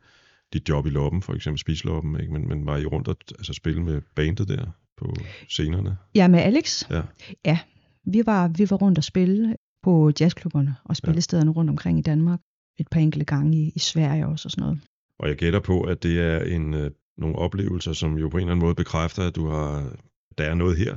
[0.53, 2.33] dit job i Loppen, for eksempel Spisloppen, ikke?
[2.33, 4.65] Men, men var I rundt og altså, spille med bandet der
[4.97, 5.15] på
[5.49, 5.97] scenerne?
[6.15, 6.89] Ja, med Alex.
[6.89, 7.01] Ja.
[7.45, 7.59] Ja,
[8.05, 12.39] vi var, vi var rundt og spille på jazzklubberne og spillestederne rundt omkring i Danmark.
[12.79, 14.79] Et par enkelte gange i, i Sverige også og sådan noget.
[15.19, 18.41] Og jeg gætter på, at det er en, øh, nogle oplevelser, som jo på en
[18.41, 19.97] eller anden måde bekræfter, at du har,
[20.37, 20.95] der er noget her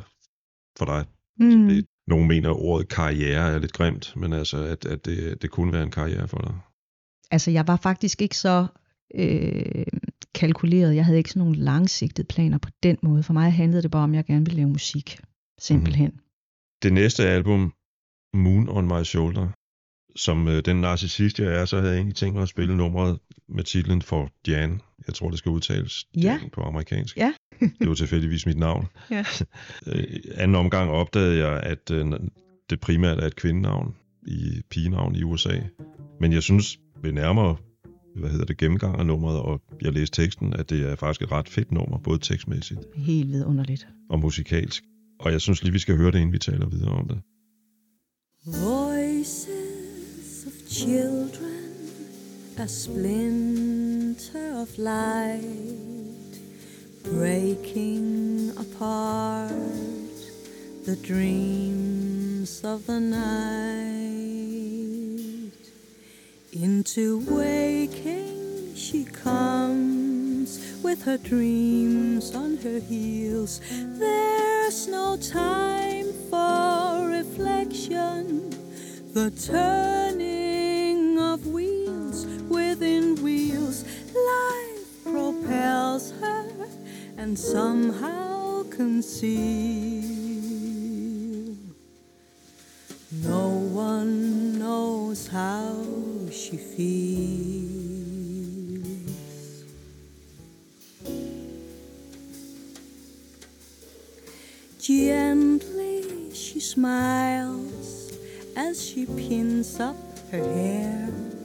[0.78, 1.04] for dig.
[1.40, 1.68] Mm.
[1.68, 5.50] Det, nogen mener, at ordet karriere er lidt grimt, men altså, at, at det, det
[5.50, 6.54] kunne være en karriere for dig.
[7.30, 8.66] Altså, jeg var faktisk ikke så
[9.14, 9.86] øh,
[10.34, 10.96] kalkuleret.
[10.96, 13.22] Jeg havde ikke sådan nogle langsigtede planer på den måde.
[13.22, 15.20] For mig handlede det bare om, at jeg gerne ville lave musik.
[15.60, 16.10] Simpelthen.
[16.10, 16.20] Mm.
[16.82, 17.72] Det næste album,
[18.34, 19.48] Moon on My Shoulder,
[20.16, 23.18] som øh, den narcissist, jeg er, så havde jeg egentlig tænkt mig at spille nummeret
[23.48, 24.80] med titlen for Jan.
[25.06, 26.38] Jeg tror, det skal udtales Ja.
[26.52, 27.16] På amerikansk.
[27.16, 27.32] Ja.
[27.60, 28.86] det var tilfældigvis mit navn.
[29.10, 29.24] Ja.
[29.86, 32.12] Øh, anden omgang opdagede jeg, at øh,
[32.70, 33.94] det primært er et kvindenavn
[34.26, 35.60] i pigenavn i USA.
[36.20, 37.56] Men jeg synes ved nærmere
[38.16, 41.32] hvad hedder det, gennemgang af nummeret, og jeg læste teksten, at det er faktisk et
[41.32, 43.86] ret fedt nummer, både tekstmæssigt Helt vidunderligt.
[44.10, 44.84] og musikalsk.
[45.20, 47.20] Og jeg synes lige, vi skal høre det, inden vi taler videre om det.
[48.46, 48.87] Of
[50.68, 51.72] children,
[52.58, 55.42] a splinter of light,
[57.04, 59.50] breaking apart
[60.84, 64.28] the dreams of the night.
[66.52, 73.60] Into waking she comes with her dreams on her heels.
[73.70, 78.50] There's no time for reflection,
[79.14, 80.57] the turning
[85.48, 85.98] Her
[87.16, 90.04] and somehow conceal.
[93.10, 95.84] No one knows how
[96.30, 97.28] she feels.
[104.78, 108.12] Gently she smiles
[108.54, 109.96] as she pins up
[110.30, 111.37] her hair.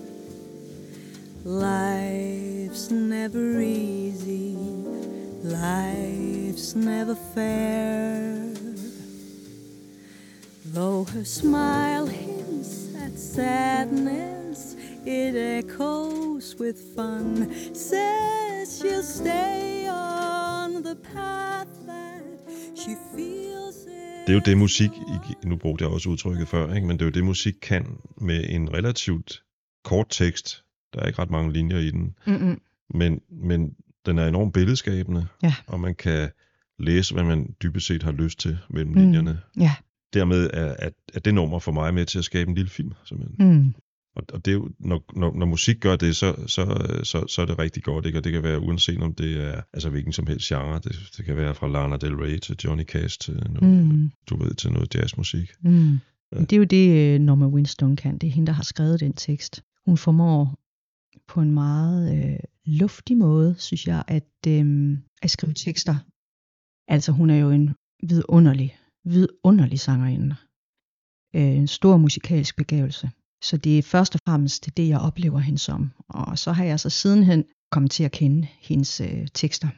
[1.45, 4.55] Life's never easy,
[5.43, 8.47] life's never fair.
[10.73, 14.75] Though her smile hints at sadness,
[15.05, 17.51] it echoes with fun.
[17.75, 22.23] Says she'll stay on the path that
[22.75, 23.75] she feels
[24.27, 26.87] Det er jo det musik, i- nu brugte jeg også udtrykket før, ikke?
[26.87, 27.85] men det er jo det musik kan
[28.17, 29.43] med en relativt
[29.83, 30.63] kort tekst.
[30.93, 32.61] Der er ikke ret mange linjer i den, Mm-mm.
[32.93, 33.73] men, men
[34.05, 35.53] den er enormt billedskabende, Ja.
[35.67, 36.29] og man kan
[36.79, 38.97] læse, hvad man dybest set har lyst til mellem Mm.
[39.01, 39.39] linjerne.
[39.59, 39.71] Ja.
[40.13, 42.93] Dermed er, at, at det nummer for mig med til at skabe en lille film.
[43.05, 43.47] Simpelthen.
[43.53, 43.73] Mm.
[44.15, 47.41] Og, og det er jo, når, når, når musik gør det, så, så, så, så
[47.41, 48.05] er det rigtig godt.
[48.05, 48.17] Ikke?
[48.19, 50.79] Og det kan være uanset om det er altså hvilken som helst genre.
[50.83, 54.11] Det, det kan være fra Lana Del Rey til Johnny Cash til noget, Mm.
[54.29, 55.51] du ved, til noget jazzmusik.
[55.61, 55.99] Mm.
[56.31, 56.39] Ja.
[56.39, 58.17] Det er jo det, øh, Norma Winstone kan.
[58.17, 59.63] Det er hende, der har skrevet den tekst.
[59.85, 60.59] Hun formår
[61.33, 65.95] på en meget øh, luftig måde, synes jeg, at, øh, at skrive tekster.
[66.87, 67.75] Altså hun er jo en
[68.09, 70.35] vidunderlig, vidunderlig sangerinde.
[71.35, 73.09] Øh, en stor musikalsk begævelse.
[73.43, 75.91] Så det er først og fremmest det, jeg oplever hende som.
[76.09, 79.69] Og så har jeg så sidenhen kommet til at kende hendes øh, tekster.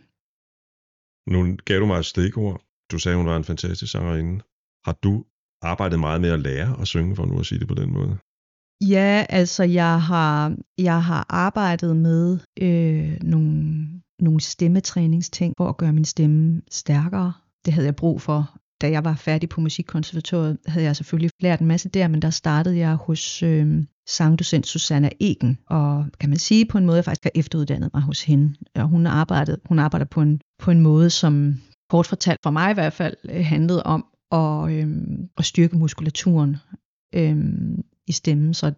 [1.34, 2.62] Nu gav du mig et stikord.
[2.92, 4.36] Du sagde, hun var en fantastisk sangerinde.
[4.86, 5.26] Har du
[5.62, 8.18] arbejdet meget med at lære at synge, for nu at sige det på den måde?
[8.82, 13.88] Ja, altså jeg har, jeg har arbejdet med øh, nogle,
[14.20, 17.34] nogle stemmetræningsting for at gøre min stemme stærkere.
[17.66, 18.58] Det havde jeg brug for.
[18.82, 22.30] Da jeg var færdig på musikkonservatoriet, havde jeg selvfølgelig lært en masse der, men der
[22.30, 27.06] startede jeg hos øh, sangdocent Susanna Egen, og kan man sige på en måde, jeg
[27.06, 28.56] faktisk har efteruddannet mig hos hende.
[28.76, 31.54] Og hun, arbejdede, hun arbejder på en, på en måde, som
[31.90, 34.88] kort fortalt for mig i hvert fald øh, handlede om at, øh,
[35.38, 36.58] at styrke muskulaturen
[37.16, 37.38] øh,
[38.08, 38.74] i stemmen, så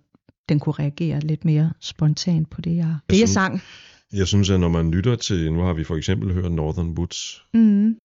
[0.49, 3.61] den kunne reagere lidt mere spontant på det, jeg, det, jeg sang.
[4.13, 7.43] Jeg synes, at når man lytter til, nu har vi for eksempel hørt Northern Woods,
[7.53, 7.97] Mm,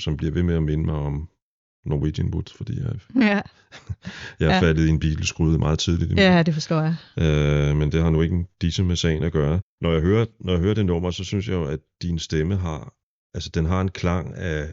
[0.00, 1.28] som bliver ved med at minde mig om
[1.86, 3.40] Norwegian Wood, fordi jeg, ja,
[4.40, 4.60] jeg er Ja.
[4.60, 6.16] faldet i en Beatles-gryde meget tidligt.
[6.18, 6.94] ja, det forstår jeg.
[7.18, 9.60] Øh, men det har nu ikke en disse med sagen at gøre.
[9.80, 12.56] Når jeg hører, når jeg hører det nummer, så synes jeg jo, at din stemme
[12.56, 12.94] har,
[13.34, 14.72] altså den har en klang af,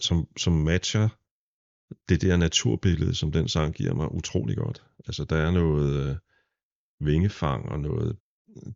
[0.00, 1.08] som, som matcher
[2.08, 4.84] det der naturbillede, som den sang giver mig utrolig godt.
[5.06, 6.16] Altså der er noget øh,
[7.00, 8.16] vingefang og noget,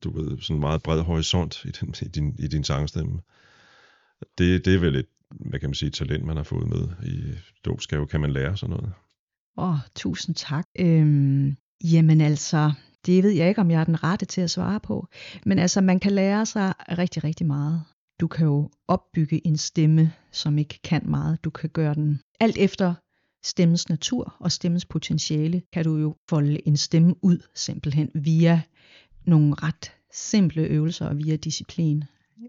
[0.05, 3.21] du ved, sådan en meget bred horisont i, den, i, din, i din sangstemme.
[4.39, 7.39] Det, det er vel et, hvad kan man sige, talent, man har fået med i
[7.65, 8.07] dåbsgave.
[8.07, 8.93] Kan man lære sådan noget?
[9.57, 10.67] Åh, oh, tusind tak.
[10.79, 12.73] Øhm, jamen altså,
[13.07, 15.09] det ved jeg ikke, om jeg er den rette til at svare på.
[15.47, 17.83] Men altså, man kan lære sig rigtig, rigtig meget.
[18.21, 21.45] Du kan jo opbygge en stemme, som ikke kan meget.
[21.45, 22.95] Du kan gøre den alt efter
[23.45, 28.63] stemmens natur og stemmens potentiale, kan du jo folde en stemme ud simpelthen via
[29.25, 32.05] nogle ret simple øvelser og via disciplin.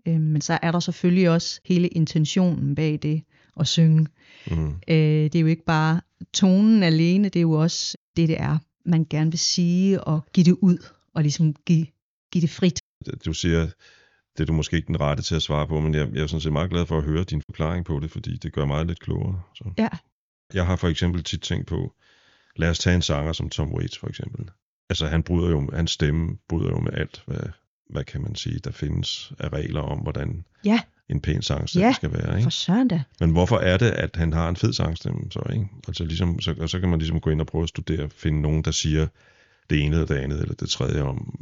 [0.05, 3.23] Øhm, men så er der selvfølgelig også hele intentionen bag det
[3.59, 4.07] at synge.
[4.51, 4.67] Mm.
[4.67, 6.01] Øh, det er jo ikke bare
[6.33, 10.43] tonen alene, det er jo også det, det er, man gerne vil sige og give
[10.43, 10.77] det ud
[11.13, 11.85] og ligesom give,
[12.31, 12.79] give det frit.
[13.25, 13.67] Du siger,
[14.37, 16.27] det er du måske ikke den rette til at svare på, men jeg, jeg er
[16.27, 18.85] sådan set meget glad for at høre din forklaring på det, fordi det gør mig
[18.85, 19.41] lidt klogere.
[19.55, 19.63] Så.
[19.77, 19.89] Ja.
[20.53, 21.93] Jeg har for eksempel tit tænkt på,
[22.55, 24.49] lad os tage en sanger som Tom Waits for eksempel.
[24.89, 27.39] Altså han bryder jo, hans stemme bryder jo med alt, hvad,
[27.89, 31.93] hvad kan man sige, der findes af regler om, hvordan Ja, en pæn sangstemme Ja,
[31.93, 32.31] skal være.
[32.31, 32.51] for Ikke?
[32.51, 33.03] søren da.
[33.19, 35.67] Men hvorfor er det, at han har en fed sangstemme så, ikke?
[35.87, 38.41] Altså ligesom, så, og så kan man ligesom gå ind og prøve at studere, finde
[38.41, 39.07] nogen, der siger
[39.69, 41.39] det ene eller det andet, eller det tredje om,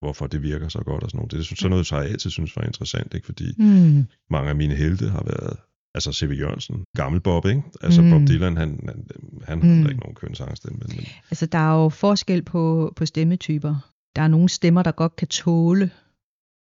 [0.00, 1.32] hvorfor det virker så godt og sådan noget.
[1.32, 3.26] Det er sådan noget, jeg altid synes var interessant, ikke?
[3.26, 4.06] Fordi Mm.
[4.30, 5.56] mange af mine helte har været,
[5.94, 6.38] altså C.V.
[6.38, 7.62] Jørgensen, gammel Bob, ikke?
[7.82, 8.10] Altså Mm.
[8.10, 9.06] Bob Dylan, han, han,
[9.44, 9.82] han Mm.
[9.82, 13.76] har ikke nogen køn sangstemme, men, men Altså, der er jo forskel på, på stemmetyper.
[14.16, 15.90] Der er nogle stemmer, der godt kan tåle,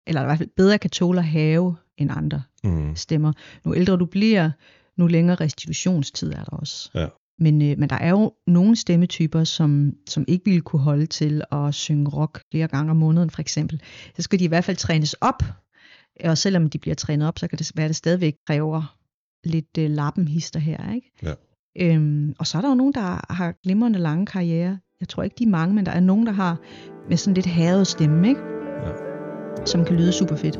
[0.07, 3.33] eller i hvert fald bedre kan tåle at have end andre mm, stemmer.
[3.65, 4.51] Nu ældre du bliver,
[4.97, 6.89] nu længere restitutionstid er der også.
[6.95, 7.07] Ja.
[7.39, 11.41] Men, øh, men der er jo nogle stemmetyper, som, som ikke ville kunne holde til
[11.51, 13.81] at synge rock flere gange om måneden for eksempel.
[14.15, 15.43] Så skal de i hvert fald trænes op,
[16.23, 18.97] og selvom de bliver trænet op, så kan det være, at det stadigvæk kræver
[19.45, 20.93] lidt øh, lappenhister her.
[20.93, 21.11] Ikke?
[21.23, 21.33] Ja.
[21.81, 24.79] Øhm, og så er der jo nogen, der har glimrende lange karriere.
[24.99, 26.57] Jeg tror ikke, de er mange, men der er nogen, der har
[27.09, 28.41] med sådan lidt havet stemme, ikke?
[28.85, 28.91] Ja.
[29.65, 30.59] som kan lyde super fedt.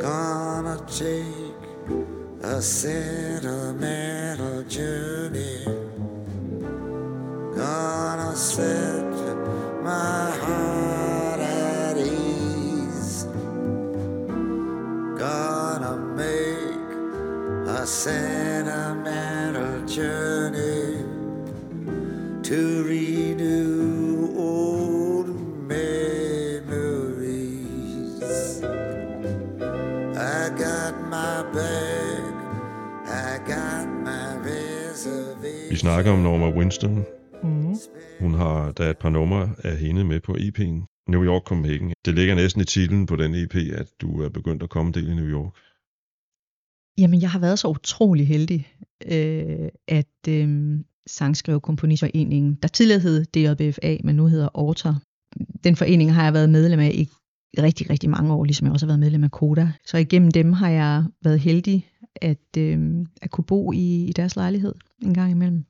[0.00, 1.24] Gonna take
[2.42, 5.64] a sentimental journey.
[7.56, 9.04] Gonna set
[9.84, 13.26] my heart at ease.
[15.18, 15.63] Gonna
[17.82, 21.02] a sentimental journey
[22.42, 25.28] to renew old
[25.68, 27.02] memories.
[30.16, 32.22] I got my bag,
[33.06, 35.70] I got my reservation.
[35.70, 37.04] vi snakker om Norma Winston.
[37.42, 37.74] Mm.
[38.20, 41.04] Hun har, der er et par numre af hende med på EP'en.
[41.08, 41.92] New York Copenhagen.
[42.04, 45.08] Det ligger næsten i titlen på den EP, at du er begyndt at komme del
[45.08, 45.52] i New York.
[46.98, 48.68] Jamen, jeg har været så utrolig heldig,
[49.06, 54.94] øh, at øh, Sangskriverkomponistforeningen, der tidligere hed DJBFA, men nu hedder Orter,
[55.64, 57.08] den forening har jeg været medlem af i
[57.58, 59.72] rigtig, rigtig mange år, ligesom jeg også har været medlem af Koda.
[59.86, 64.36] Så igennem dem har jeg været heldig at, øh, at kunne bo i, i deres
[64.36, 65.64] lejlighed en gang imellem.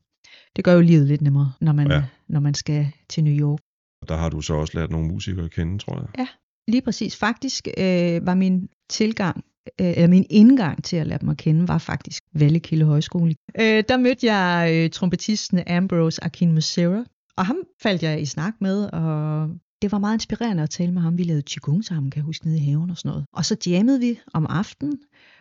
[0.57, 1.95] Det gør jo livet lidt nemmere, når man, Ja.
[1.95, 2.05] ja.
[2.29, 3.59] når man skal til New York.
[4.03, 6.27] Og der har du så også lært nogle musikere at kende, tror jeg.
[6.69, 7.17] Lige præcis.
[7.17, 9.45] Faktisk øh, var min tilgang,
[9.81, 13.35] Øh, eller min indgang til at lære dem at kende, var faktisk Vallekilde Højskole.
[13.61, 17.05] Øh, der mødte jeg øh, trompetisten Ambrose Akinmusera,
[17.37, 19.49] og ham faldt jeg i snak med, og
[19.83, 21.19] det var meget inspirerende at tale med ham.
[21.19, 23.25] Vi lavede qigong sammen, kan jeg huske, nede i haven og sådan noget.
[23.33, 24.99] Og så jammede vi om aftenen,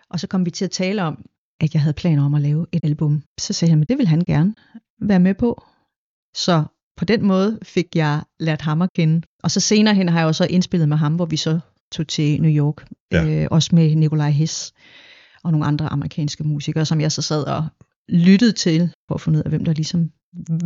[0.09, 1.25] og så kom vi til at tale om,
[1.61, 3.23] at jeg havde planer om at lave et album.
[3.39, 4.55] Så sagde han, at det ville han gerne
[5.01, 5.63] være med på.
[6.35, 6.63] Så
[6.97, 9.21] på den måde fik jeg lært ham at kende.
[9.43, 11.59] Og så senere hen har jeg jo så indspillet med ham, hvor vi så
[11.93, 12.87] tog til New York.
[13.11, 13.43] Ja.
[13.43, 14.73] Øh, også med Nikolaj Hess
[15.43, 17.65] og nogle andre amerikanske musikere, som jeg så sad og
[18.09, 20.11] lyttede til, for at finde ud af, hvem der ligesom,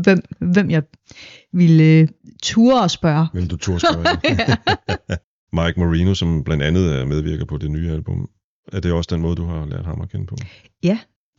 [0.03, 0.83] hvem, hvem jeg
[1.53, 2.07] ville øh,
[2.43, 3.27] ture og spørge.
[3.33, 4.17] Hvem du turde spørge.
[5.59, 8.29] Mike Marino, som blandt andet er medvirker på det nye album.
[8.73, 10.35] Er det også den måde, du har lært ham at kende på?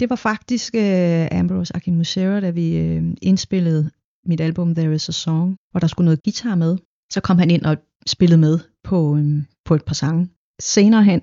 [0.01, 3.91] Det var faktisk øh, Ambrose Akinmusera, da vi øh, indspillede
[4.27, 6.77] mit album There Is A Song, hvor der skulle noget guitar med.
[7.11, 10.29] Så kom han ind og spillede med på, øh, på et par sange.
[10.61, 11.21] Senere hen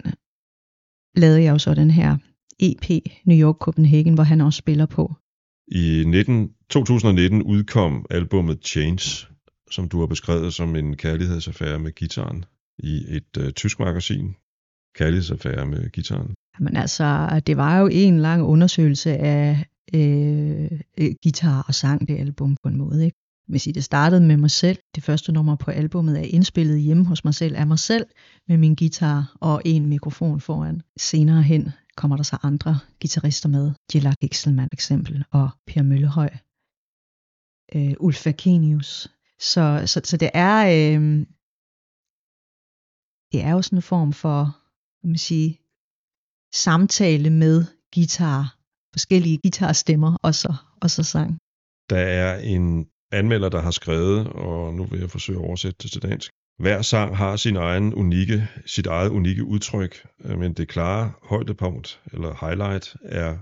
[1.15, 2.17] lavede jeg jo så den her
[2.59, 2.85] EP
[3.25, 5.13] New York Copenhagen, hvor han også spiller på.
[5.67, 9.27] I 19, 2019 udkom albummet Change,
[9.71, 12.45] som du har beskrevet som en kærlighedsaffære med gitaren
[12.79, 14.35] i et øh, tysk magasin.
[14.95, 16.33] Kærlighedsaffære med gitaren.
[16.59, 22.19] Men altså, det var jo en lang undersøgelse af øh, øh, guitar og sang, det
[22.19, 23.05] album på en måde.
[23.05, 23.17] Ikke?
[23.47, 24.77] Hvis I det startede med mig selv.
[24.95, 28.05] Det første nummer på albummet er indspillet hjemme hos mig selv af mig selv
[28.47, 30.81] med min guitar og en mikrofon foran.
[30.97, 33.71] Senere hen kommer der så andre guitarister med.
[33.91, 36.29] Gillard Gixelman eksempel og Per Møllehøj.
[37.75, 39.11] Øh, Ulf Akenius.
[39.39, 40.57] Så, så, så det er...
[40.65, 41.25] Øh,
[43.31, 44.57] det er jo sådan en form for,
[44.99, 45.59] hvad man sige,
[46.53, 47.65] samtale med
[47.95, 48.57] guitar,
[48.93, 51.37] forskellige guitarstemmer og så, og så sang.
[51.89, 55.91] Der er en anmelder, der har skrevet, og nu vil jeg forsøge at oversætte det
[55.91, 56.31] til dansk.
[56.59, 62.01] Hver sang har sin egen unikke, sit eget unikke udtryk, øh, men det klare højdepunkt,
[62.13, 63.37] eller highlight, er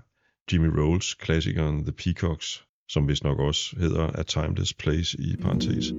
[0.51, 5.93] Jimmy Rolls klassikeren The Peacocks, som vist nok også hedder A Timeless Place i parentes.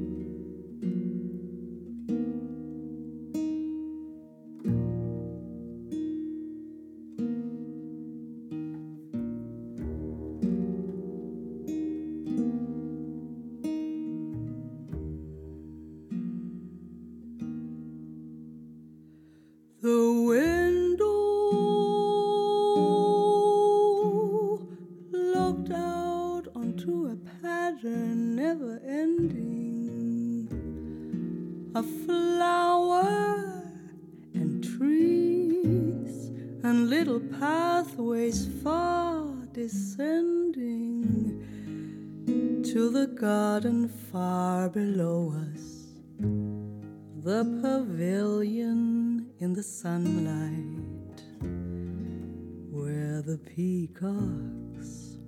[53.94, 55.18] Peacocks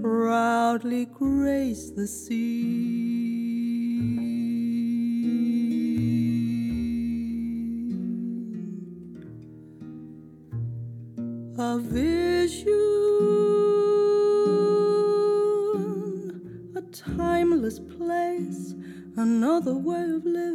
[0.00, 3.48] proudly grace the sea.
[11.58, 12.72] A vision,
[16.76, 18.74] a timeless place,
[19.16, 20.51] another way of living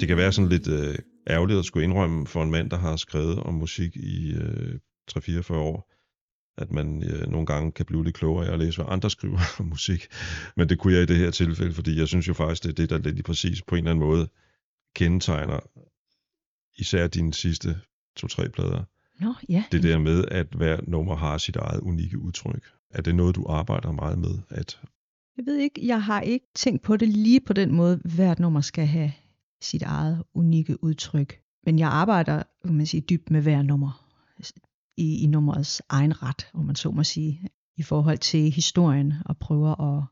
[0.00, 0.98] Det kan være sådan lidt øh,
[1.30, 4.78] ærgerligt at skulle indrømme for en mand, der har skrevet om musik i øh,
[5.10, 5.92] 3-44 år,
[6.56, 9.38] at man øh, nogle gange kan blive lidt klogere af at læse, hvad andre skriver
[9.60, 10.06] om musik.
[10.56, 12.74] Men det kunne jeg i det her tilfælde, fordi jeg synes jo faktisk, det er
[12.74, 14.28] det, der lidt præcis på en eller anden måde
[14.94, 15.60] kendetegner
[16.78, 17.80] især dine sidste
[18.16, 18.84] to-tre plader.
[19.20, 19.64] Nå, ja.
[19.72, 22.64] Det der med, at hver nummer har sit eget unikke udtryk.
[22.90, 24.38] Er det noget, du arbejder meget med?
[24.50, 24.80] At
[25.36, 28.60] jeg ved ikke, jeg har ikke tænkt på det lige på den måde, hvert nummer
[28.60, 29.12] skal have
[29.62, 31.40] sit eget unikke udtryk.
[31.64, 34.06] Men jeg arbejder, kan man sige, dybt med hver nummer.
[34.96, 39.38] I, i nummerets egen ret, om man så må sige, i forhold til historien, og
[39.38, 40.04] prøver at,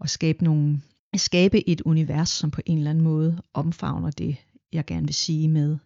[0.00, 0.82] at skabe, nogle,
[1.16, 4.36] skabe et univers, som på en eller anden måde omfavner det,
[4.72, 5.78] jeg gerne vil sige med,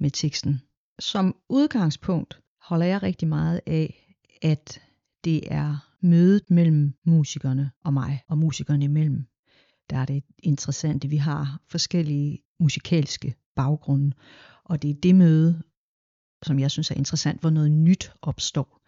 [0.00, 0.60] med teksten.
[0.98, 4.80] Som udgangspunkt holder jeg rigtig meget af, at
[5.24, 9.26] det er mødet mellem musikerne og mig, og musikerne imellem.
[9.90, 11.08] Der er det interessante.
[11.08, 14.12] Vi har forskellige musikalske baggrunde,
[14.64, 15.62] og det er det møde,
[16.42, 18.80] som jeg synes er interessant, hvor noget nyt opstår.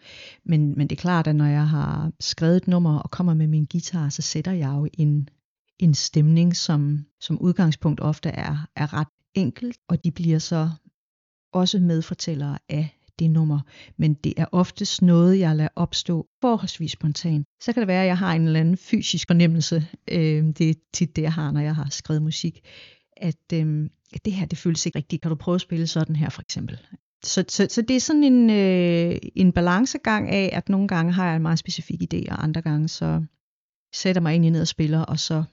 [0.45, 3.47] Men, men det er klart, at når jeg har skrevet et nummer og kommer med
[3.47, 5.29] min guitar, så sætter jeg jo en,
[5.79, 10.71] en stemning, som som udgangspunkt ofte er, er ret enkelt, og de bliver så
[11.53, 13.61] også medfortællere af det nummer,
[13.97, 17.47] men det er oftest noget, jeg lader opstå forholdsvis spontant.
[17.61, 20.75] Så kan det være, at jeg har en eller anden fysisk fornemmelse, øh, det er
[20.93, 22.61] tit det, jeg har, når jeg har skrevet musik,
[23.17, 25.23] at, øh, at det her, det føles ikke rigtigt.
[25.23, 26.79] Kan du prøve at spille sådan her, for eksempel?
[27.25, 31.27] Så, så, så det er sådan en, øh, en balancegang af, at nogle gange har
[31.27, 33.25] jeg en meget specifik idé, og andre gange så
[33.95, 35.45] sætter mig egentlig ned og spiller, og så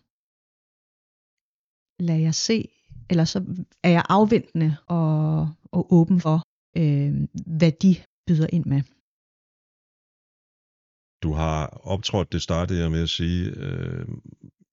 [1.99, 2.69] lader jeg se,
[3.09, 3.45] eller så
[3.83, 6.43] er jeg afventende og, og åben for,
[6.79, 7.13] øh,
[7.45, 7.95] hvad de
[8.27, 8.81] byder ind med.
[11.23, 14.07] du har optrådt, det startede jeg med at sige, øh,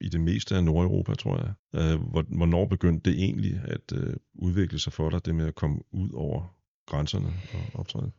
[0.01, 1.53] i det meste af Nordeuropa, tror jeg.
[1.75, 5.55] Øh, hvor- hvornår begyndte det egentlig at øh, udvikle sig for dig, det med at
[5.55, 8.11] komme ud over grænserne og optræde?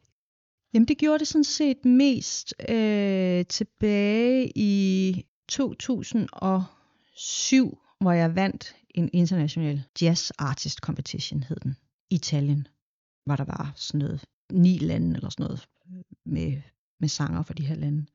[0.74, 9.10] Jamen det gjorde det sådan set mest øh, tilbage i 2007, hvor jeg vandt en
[9.14, 11.76] international jazz artist competition, hed den,
[12.10, 12.68] i Italien,
[13.28, 14.21] hvor der var sådan noget
[14.51, 15.65] ni lande eller sådan noget
[16.25, 16.61] med,
[16.99, 18.05] med sanger fra de her lande.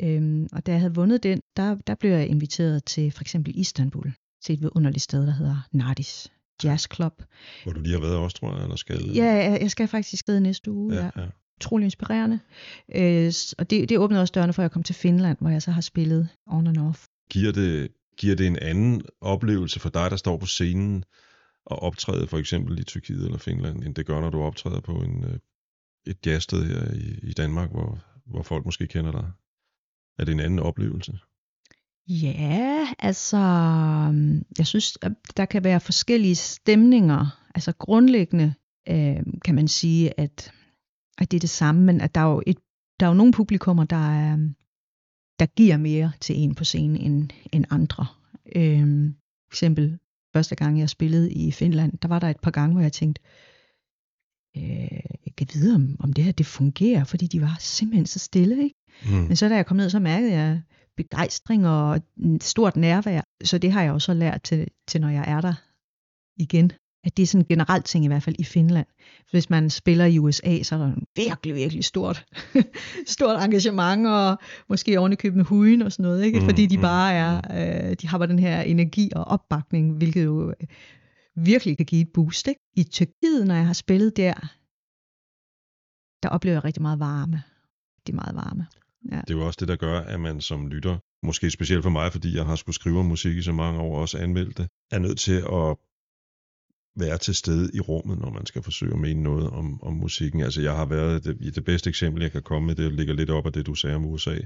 [0.00, 3.58] Øhm, og da jeg havde vundet den, der, der blev jeg inviteret til for eksempel
[3.58, 4.12] Istanbul,
[4.44, 6.28] til et vidunderligt sted, der hedder Nardis
[6.64, 7.22] Jazz Club.
[7.62, 9.10] Hvor du lige har været også, tror jeg, eller skal?
[9.14, 10.94] Ja, jeg- jeg skal faktisk skride næste uge.
[10.94, 11.26] ja, ja.
[11.60, 12.38] utrolig inspirerende.
[12.94, 15.62] Øh, og det, det åbnede også dørene for, at jeg kom til Finland, hvor jeg
[15.62, 17.06] så har spillet on and off.
[17.30, 17.88] Giver det,
[18.18, 21.04] giver det en anden oplevelse for dig, der står på scenen
[21.66, 24.92] og optræde for eksempel i Tyrkiet eller Finland, end det gør, når du optræder på
[24.92, 25.38] en, øh,
[26.06, 29.32] et jazzsted her i, i Danmark, hvor, hvor folk måske kender dig?
[30.18, 31.18] Er det en anden oplevelse?
[32.08, 33.38] Ja, altså,
[34.12, 37.40] mm, jeg synes, at der kan være forskellige stemninger.
[37.54, 38.54] Altså grundlæggende
[38.88, 40.52] øh, kan man sige, at,
[41.18, 42.58] at det er det samme, men at der er jo, et,
[43.00, 44.36] der er jo nogle publikummer, der, er,
[45.38, 48.06] der giver mere til en på scenen end, end andre.
[48.56, 49.12] Øh,
[49.48, 49.98] for eksempel
[50.36, 53.22] første gang, jeg spillede i Finland, der var der et par gange, hvor jeg tænkte,
[54.56, 58.18] øh, jeg kan vide, om, om det her det fungerer, fordi de var simpelthen så
[58.18, 58.64] stille.
[58.64, 58.76] Ikke?
[59.04, 59.10] Mm.
[59.12, 60.62] Men så da jeg kom ned, så mærkede jeg
[60.96, 62.00] begejstring og
[62.40, 63.20] stort nærvær.
[63.44, 65.54] Så det har jeg også lært til, til, når jeg er der
[66.36, 66.72] igen.
[67.06, 68.86] At det er sådan en generelt ting i hvert fald i Finland.
[69.30, 72.26] Hvis man spiller i USA, så er der en virkelig, virkelig stort,
[73.16, 74.38] stort engagement, og
[74.68, 76.40] måske ovenikøbet med huden og sådan noget, ikke?
[76.40, 77.40] Mm, fordi de mm, bare er,
[77.90, 80.66] øh, de har bare den her energi og opbakning, hvilket jo øh,
[81.36, 82.48] virkelig kan give et boost.
[82.48, 82.60] Ikke?
[82.76, 84.34] I Tyrkiet, når jeg har spillet der,
[86.22, 87.42] der oplever jeg rigtig meget varme.
[88.06, 88.66] Det er meget varme.
[89.12, 89.20] Ja.
[89.20, 92.12] Det er jo også det, der gør, at man som lytter, måske specielt for mig,
[92.12, 94.68] fordi jeg har skulle skrive om musik i så mange år og også anmeldt det,
[94.90, 95.76] er nødt til at
[96.96, 100.40] være til stede i rummet, når man skal forsøge at mene noget om, om musikken.
[100.40, 103.30] Altså jeg har været, det, det bedste eksempel, jeg kan komme med, det ligger lidt
[103.30, 104.36] op af det, du sagde om USA,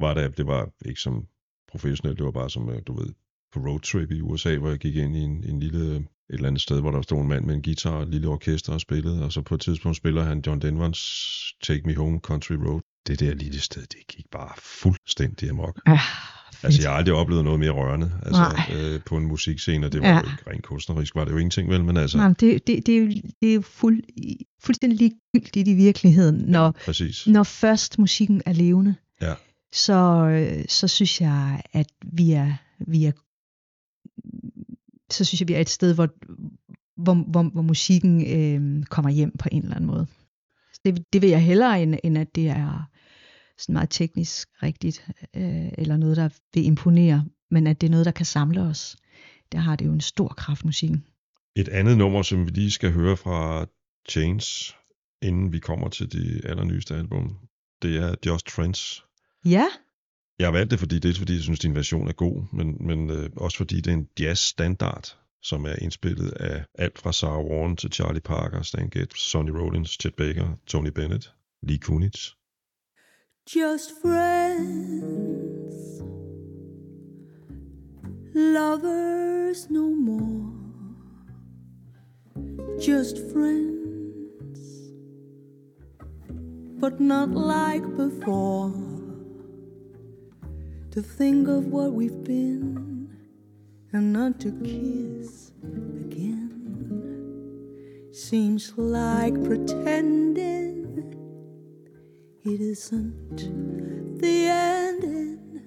[0.00, 1.26] var det, det var ikke som
[1.68, 3.12] professionelt, det var bare som, øh, du ved,
[3.52, 6.48] på roadtrip i USA, hvor jeg gik ind i en, en lille, øh, et eller
[6.48, 8.80] andet sted, hvor der stod en mand med en guitar og et lille orkester og
[8.80, 12.80] spillede, og så på et tidspunkt spiller han John Denvers Take Me Home Country Road.
[13.06, 15.80] Det der lille sted, det gik bare fuldstændig amok.
[15.86, 15.98] Ah,
[16.62, 18.76] Altså, jeg har aldrig oplevet noget mere rørende altså, Nej.
[18.78, 20.14] øh, på en musikscene, og det var Ja.
[20.14, 20.20] ja.
[20.20, 22.86] jo ikke rent kunstnerisk, var det jo ingenting vel, men altså, Nej, men det, det,
[22.86, 23.06] det, er jo,
[23.40, 24.02] det er jo fuld,
[24.62, 27.26] fuldstændig ligegyldigt i virkeligheden, når, præcis.
[27.26, 28.94] når først musikken er levende.
[29.22, 29.34] Ja.
[29.72, 32.52] Så, øh, så synes jeg, at vi er,
[32.86, 33.12] vi er
[35.12, 36.08] så synes jeg, vi er et sted, hvor,
[37.02, 40.06] hvor, hvor, hvor musikken øh, kommer hjem på en eller anden måde.
[40.84, 42.90] Det, det vil jeg hellere, end, end at det er
[43.60, 45.06] sådan meget teknisk rigtigt,
[45.36, 48.96] øh, eller noget, der vil imponere, men at det er noget, der kan samle os.
[49.52, 51.04] Der har det jo en stor kraft, musikken.
[51.56, 53.66] Et andet nummer, som vi lige skal høre fra
[54.08, 54.76] Chains,
[55.22, 57.36] inden vi kommer til det allernyeste album,
[57.82, 59.04] det er Just Friends.
[59.44, 59.66] Ja,
[60.38, 62.86] Jeg har valgt det, fordi det er fordi, jeg synes, din version er god, men,
[62.86, 67.44] men øh, også fordi det er en jazz-standard, som er indspillet af alt fra Sarah
[67.44, 72.30] Vaughan til Charlie Parker, Stan Getz, Sonny Rollins, Chet Baker, Tony Bennett, Lee Kunitz.
[73.52, 75.74] Just friends,
[78.32, 80.52] lovers no more,
[82.78, 84.60] just friends,
[86.78, 88.72] but not like before.
[90.92, 93.10] To think of what we've been
[93.92, 95.50] and not to kiss
[96.06, 96.52] again
[98.12, 100.79] seems like pretending
[102.42, 103.36] it isn't
[104.18, 105.60] the ending.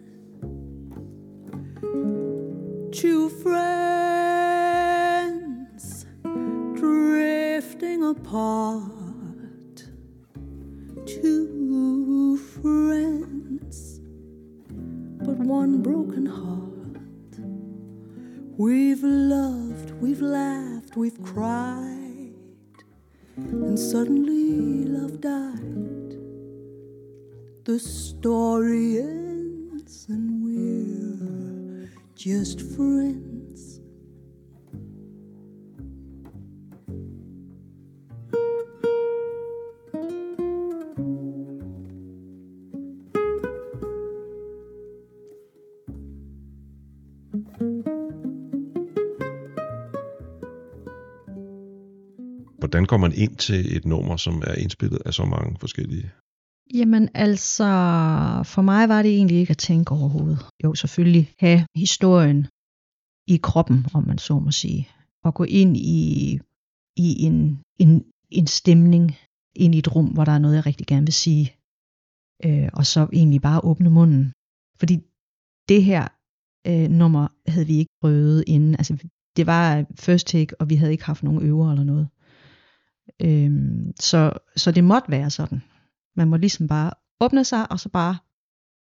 [2.92, 4.48] Two friends
[6.74, 9.84] drifting apart.
[11.06, 14.00] Two friends,
[15.20, 17.38] but one broken heart.
[18.58, 22.34] We've loved, we've laughed, we've cried,
[23.38, 25.73] and suddenly love died.
[27.66, 33.80] The story ends, and we're just friends.
[52.60, 56.12] Hvordan går man ind til et nummer, som er indspillet af så mange forskellige?
[56.74, 57.64] Jamen altså,
[58.46, 60.40] for mig var det egentlig ikke at tænke overhovedet.
[60.64, 62.48] Jo, selvfølgelig have historien
[63.28, 64.90] i kroppen, om man så må sige.
[65.24, 66.40] Og gå ind i,
[66.98, 69.16] i en, en, en stemning,
[69.56, 71.54] ind i et rum, hvor der er noget, jeg rigtig gerne vil sige.
[72.46, 74.34] Øh, og så egentlig bare åbne munden.
[74.80, 75.00] Fordi
[75.70, 76.08] det her
[76.68, 78.76] øh, nummer havde vi ikke prøvet inden.
[78.76, 82.08] Altså, det var first take, og vi havde ikke haft nogen øver eller noget.
[83.22, 85.62] Øhm, så, så det måtte være sådan.
[86.16, 86.92] Man må ligesom bare
[87.22, 88.18] åbne sig, og så bare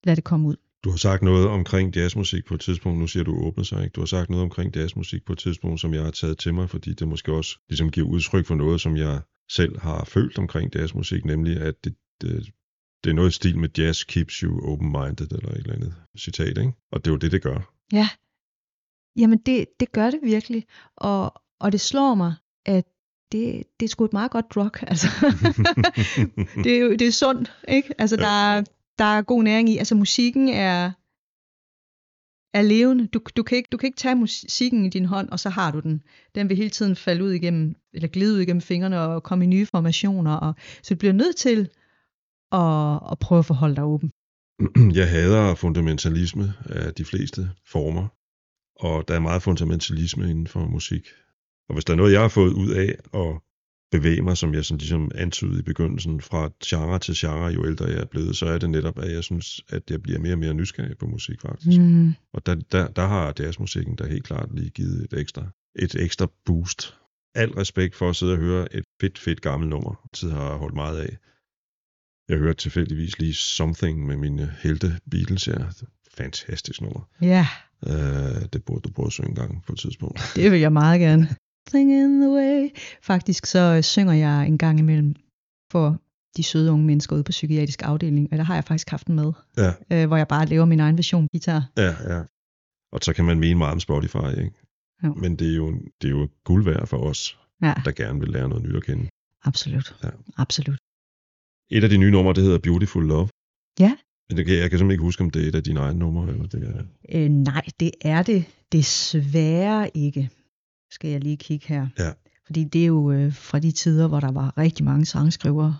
[0.03, 0.55] lade det komme ud.
[0.83, 3.93] Du har sagt noget omkring jazzmusik på et tidspunkt, nu siger du åbne sig, ikke?
[3.93, 6.69] Du har sagt noget omkring jazzmusik på et tidspunkt, som jeg har taget til mig,
[6.69, 10.75] fordi det måske også ligesom giver udtryk for noget, som jeg selv har følt omkring
[10.75, 12.49] jazzmusik, nemlig at det, det,
[13.03, 16.57] det er noget i stil med jazz keeps you open-minded, eller et eller andet citat,
[16.57, 16.73] ikke?
[16.91, 17.73] Og det er jo det, det gør.
[17.91, 18.09] Ja,
[19.15, 20.65] jamen det, det gør det virkelig.
[20.95, 22.33] Og, og det slår mig,
[22.65, 22.85] at
[23.31, 24.71] det, det er sgu et meget godt drug.
[24.91, 25.07] Altså.
[26.63, 28.01] det, er jo, det er sundt, ikke?
[28.01, 28.21] Altså, Ja.
[28.21, 28.63] der, er,
[28.97, 29.77] der er god næring i.
[29.77, 30.91] Altså, musikken er,
[32.57, 33.07] er levende.
[33.07, 35.71] Du, du, kan ikke, du kan ikke tage musikken i din hånd, og så har
[35.71, 36.01] du den.
[36.35, 39.47] Den vil hele tiden falde ud igennem, eller glide ud igennem fingrene og komme i
[39.47, 40.33] nye formationer.
[40.35, 40.53] Og,
[40.83, 41.69] så du bliver nødt til
[42.51, 44.11] at, at prøve at forholde dig åben.
[44.99, 48.07] Jeg hader fundamentalisme af de fleste former,
[48.85, 51.07] og der er meget fundamentalisme inden for musik.
[51.69, 53.41] Og hvis der er noget, jeg har fået ud af at
[53.91, 57.85] bevæge mig, som jeg sådan ligesom antydede i begyndelsen, fra genre til genre, jo ældre
[57.85, 60.39] jeg er blevet, så er det netop, at jeg synes, at jeg bliver mere og
[60.39, 61.81] mere nysgerrig på musik faktisk.
[61.81, 62.13] Mm.
[62.33, 65.45] Og der, der, der har jazzmusikken der helt klart lige givet et ekstra,
[65.79, 66.95] et ekstra boost.
[67.35, 70.75] Al respekt for at sidde og høre et fedt, fedt gammelt nummer, tid har holdt
[70.75, 71.17] meget af.
[72.29, 75.83] Jeg hørte tilfældigvis lige Something med mine helte Beatles her.
[76.17, 77.07] Fantastisk nummer.
[77.21, 77.47] Ja,
[77.81, 80.21] Uh, det burde du prøve at synge en gang på et tidspunkt.
[80.35, 81.35] det vil jeg meget gerne.
[81.69, 82.69] Thing in the way.
[83.01, 85.15] Faktisk så øh, synger jeg en gang imellem
[85.71, 86.01] for
[86.37, 89.15] de søde unge mennesker ude på psykiatrisk afdeling, og der har jeg faktisk haft den
[89.15, 91.69] med, Ja, øh, hvor jeg bare laver min egen version guitar.
[91.77, 92.21] ja, ja.
[92.91, 94.51] Og så kan man mene meget om Spotify, ikke?
[95.03, 95.13] Jo.
[95.13, 98.29] Men det er, jo, det er jo guld værd for os, Ja, der gerne vil
[98.29, 99.07] lære noget nyt at kende.
[99.43, 99.95] absolut.
[100.03, 100.09] Ja.
[100.37, 100.77] Absolut.
[101.71, 103.27] Et af de nye numre, det hedder Beautiful Love.
[103.79, 103.95] Ja.
[104.29, 105.99] Men det kan, jeg kan simpelthen ikke huske, om det er et af dine egne
[105.99, 106.83] numre, eller det er...
[107.15, 110.29] Øh, nej, det er det desværre ikke.
[110.91, 111.87] Skal jeg lige kigge her.
[111.99, 112.11] Ja.
[112.45, 115.77] Fordi det er jo øh, fra de tider, hvor der var rigtig mange sangskrivere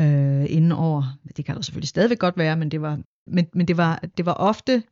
[0.00, 1.18] øh, inden over.
[1.36, 4.26] Det kan der selvfølgelig stadigvæk godt være, men det var, men, men det var, det
[4.26, 4.82] var ofte,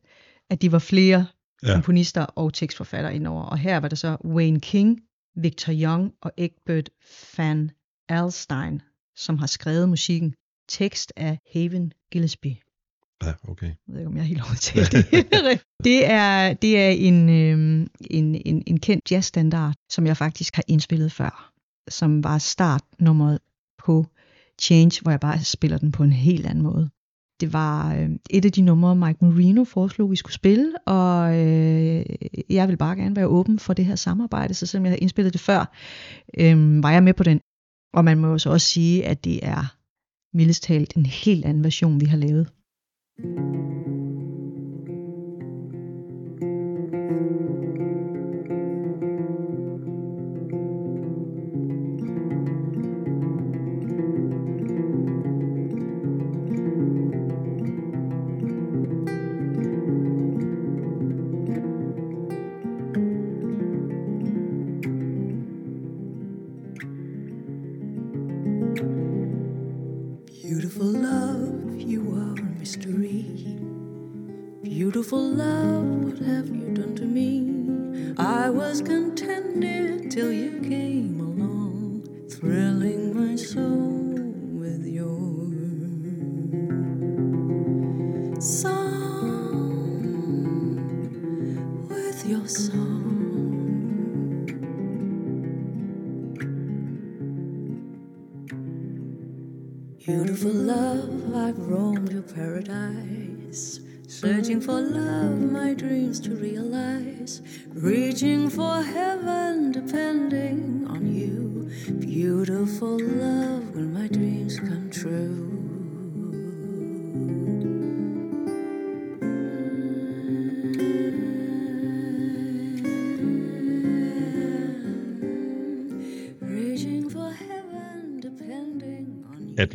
[0.50, 1.26] at de var flere
[1.62, 1.74] ja.
[1.74, 3.42] komponister og tekstforfattere indover.
[3.42, 5.00] Og her var det så Wayne King,
[5.36, 6.90] Victor Young og Egbert
[7.36, 7.70] van
[8.08, 8.82] Alstein,
[9.16, 10.34] som har skrevet musikken.
[10.68, 12.56] Tekst af Haven Gillespie.
[13.24, 13.66] Ja, okay.
[13.66, 15.06] Jeg ved ikke, om jeg er helt overtalt det.
[15.84, 20.62] det er, det er en, øh, en, en, en kendt jazzstandard, som jeg faktisk har
[20.68, 21.52] indspillet før,
[21.88, 23.38] som var startnummeret
[23.78, 24.06] på
[24.60, 26.90] Change, hvor jeg bare spiller den på en helt anden måde.
[27.40, 32.04] Det var øh, et af de numre, Mike Marino foreslog, vi skulle spille, og øh,
[32.50, 35.32] jeg vil bare gerne være åben for det her samarbejde, så selvom jeg havde indspillet
[35.32, 35.74] det før,
[36.38, 37.40] øh, var jeg med på den.
[37.94, 39.74] Og man må jo så også sige, at det er
[40.36, 42.48] mildest talt en helt anden version, vi har lavet.
[43.20, 43.97] Beautiful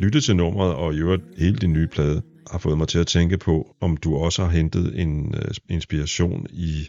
[0.04, 3.06] lytte til nummeret og i øvrigt hele din nye plade har fået mig til at
[3.06, 6.88] tænke på, om du også har hentet en uh, inspiration i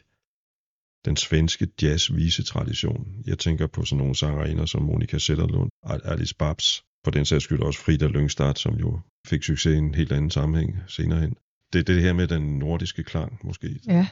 [1.06, 3.08] den svenske jazz-vise-tradition.
[3.26, 7.62] Jeg tænker på sådan nogle sangerinder som Monika Zetterlund, Alice Babs, for den sags skyld
[7.62, 11.36] også Frida Lyngstad, som jo fik succes i en helt anden sammenhæng senere hen.
[11.74, 13.80] Det er det her med den nordiske klang, måske.
[13.88, 14.08] Ja,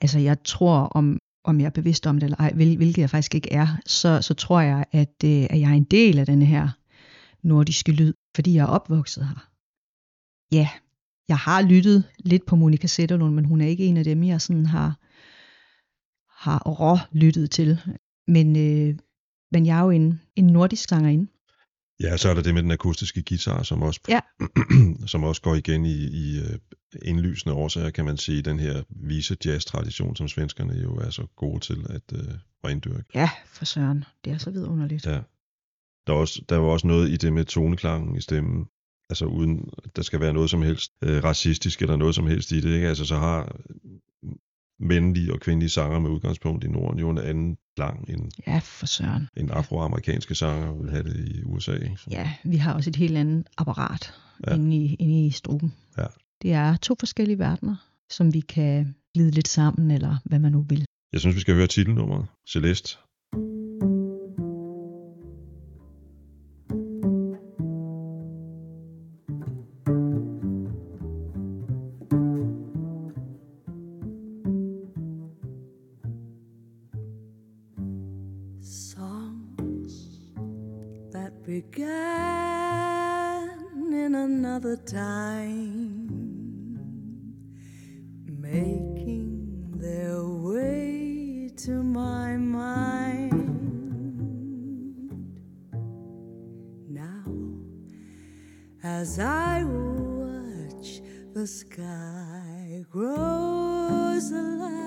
[0.00, 3.10] altså jeg tror, om, om jeg er bevidst om det eller ej, hvil, hvilket jeg
[3.10, 6.26] faktisk ikke er, så, så tror jeg, at, øh, at jeg er en del af
[6.26, 6.68] den her
[7.46, 9.48] nordiske lyd, fordi jeg er opvokset her.
[10.52, 10.68] Ja,
[11.28, 14.40] jeg har lyttet lidt på Monika Zetterlund, men hun er ikke en af dem, jeg
[14.40, 14.98] sådan har,
[16.44, 17.78] har rå lyttet til.
[18.28, 18.98] Men, øh,
[19.52, 21.26] men jeg er jo en, en nordisk sangerinde.
[22.00, 24.20] Ja, så er der det med den akustiske guitar, som også, Ja.
[25.12, 26.58] som også går igen i, i øh,
[27.02, 31.60] indlysende årsager, kan man sige, den her vise jazz-tradition, som svenskerne jo er så gode
[31.60, 32.34] til at øh,
[32.64, 33.04] rendyrke.
[33.14, 34.04] Ja, for søren.
[34.24, 35.06] Det er så vidunderligt.
[35.06, 35.20] Ja.
[36.06, 38.66] Der er, også, der var også noget i det med toneklangen i stemmen,
[39.10, 42.52] altså uden at der skal være noget som helst øh, racistisk eller noget som helst
[42.52, 42.88] i det, ikke?
[42.88, 43.56] Altså så har
[44.80, 48.86] mændelige og kvindelige sanger med udgangspunkt i Norden jo en anden klang end, Ja, for
[48.86, 49.28] søren.
[49.36, 51.72] end afroamerikanske sanger vil have det i USA.
[51.72, 51.96] Ikke?
[52.10, 54.14] Ja, vi har også et helt andet apparat
[54.46, 54.54] ja.
[54.54, 55.74] inde, i, inde i struben.
[55.98, 56.06] Ja.
[56.42, 57.76] Det er to forskellige verdener,
[58.10, 60.84] som vi kan glide lidt sammen, eller hvad man nu vil.
[61.12, 62.96] Jeg synes, vi skal høre titelnummeret, Celeste.
[92.06, 93.32] My mind.
[96.88, 97.24] Now,
[98.82, 100.88] as I watch
[101.34, 104.85] the sky grows lighter,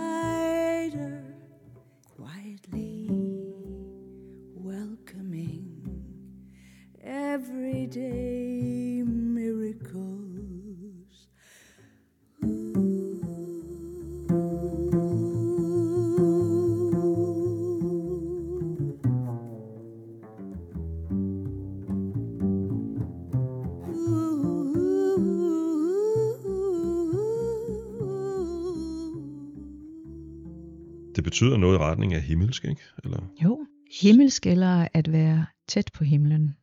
[31.40, 32.82] betyder noget i retning af himmelsk, ikke?
[33.04, 33.68] Eller Jo,
[34.02, 36.56] himmelsk eller at være tæt på himlen.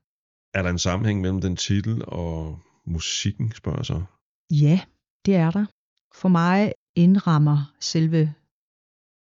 [0.54, 4.02] er der en sammenhæng mellem den titel og musikken, spørger jeg så?
[4.50, 4.80] Ja,
[5.26, 5.66] det er der.
[6.14, 8.34] For mig indrammer selve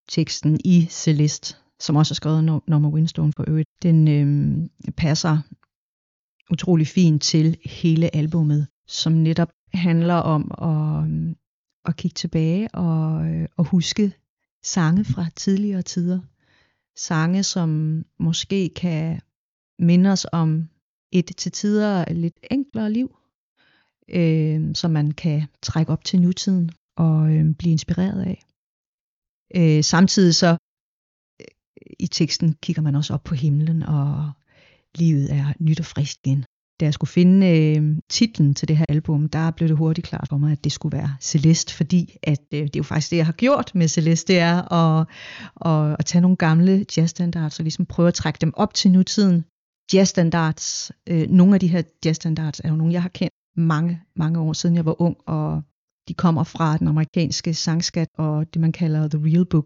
[0.10, 3.70] teksten i Celeste, som også er skrevet af Nor- Norma Winstone for øvrigt.
[3.84, 5.38] Den øhm, passer
[6.52, 11.36] utrolig fint til hele albummet, som netop handler om at, øhm,
[11.86, 14.14] at kigge tilbage og, øh, og huske
[14.64, 16.20] sange fra tidligere tider.
[16.96, 19.22] Sange, som måske kan
[19.80, 20.70] minde os om
[21.12, 23.18] et til tider lidt enklere liv,
[24.10, 28.44] øh, som man kan trække op til nutiden og øh, blive inspireret af.
[29.56, 30.58] Øh, samtidig så
[31.42, 31.48] øh,
[32.00, 34.32] i teksten kigger man også op på himlen, og
[34.96, 36.46] livet er nyt og frisk igen.
[36.82, 40.28] Da jeg skulle finde øh, titlen til det her album, der blev det hurtigt klart
[40.30, 43.18] for mig, at det skulle være Celeste, fordi at, øh, det er jo faktisk det,
[43.18, 45.08] jeg har gjort med Celeste, det er at,
[45.66, 49.46] at, at tage nogle gamle jazzstandards og ligesom prøve at trække dem op til nutiden.
[49.94, 54.40] Jazzstandards, øh, nogle af de her jazzstandards er jo nogle, jeg har kendt mange, mange
[54.40, 55.62] år siden jeg var ung, og
[56.08, 59.66] de kommer fra den amerikanske sangskat og det, man kalder The Real Book.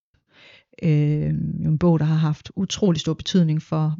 [0.84, 1.30] Øh,
[1.70, 3.97] en bog, der har haft utrolig stor betydning for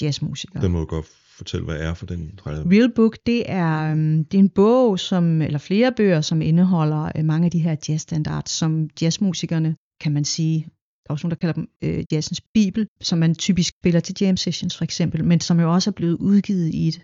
[0.00, 0.62] jazzmusikere.
[0.62, 2.40] Den må godt fortælle, hvad er for den.
[2.46, 7.12] Real Book, det er, øhm, det er en bog, som, eller flere bøger, som indeholder
[7.16, 10.58] øh, mange af de her jazzstandards, som jazzmusikerne, kan man sige,
[11.02, 14.16] der er også nogen, der kalder dem øh, jazzens bibel, som man typisk spiller til
[14.20, 17.00] jam sessions for eksempel, men som jo også er blevet udgivet i et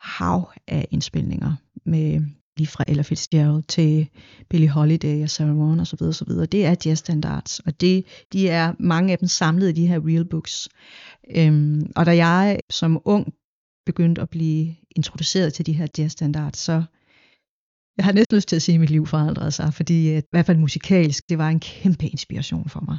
[0.00, 1.52] hav af indspilninger
[1.86, 2.20] med
[2.56, 4.08] lige fra Ella Fitzgerald til
[4.50, 6.02] Billie Holiday og Sarah Vaughan osv.
[6.02, 6.28] osv.
[6.52, 10.24] Det er jazzstandards, og det, de er mange af dem samlet i de her real
[10.24, 10.68] books.
[11.36, 13.34] Øhm, og da jeg som ung
[13.92, 16.82] begyndte at blive introduceret til de her jazzstandards, så
[17.96, 20.26] jeg har næsten lyst til at sige, at mit liv forandrede sig, fordi at, i
[20.30, 22.98] hvert fald musikalsk, det var en kæmpe inspiration for mig.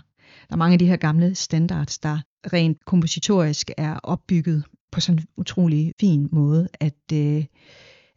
[0.49, 2.19] Der er mange af de her gamle standards, der
[2.53, 7.45] rent kompositorisk er opbygget på sådan en utrolig fin måde, at, øh,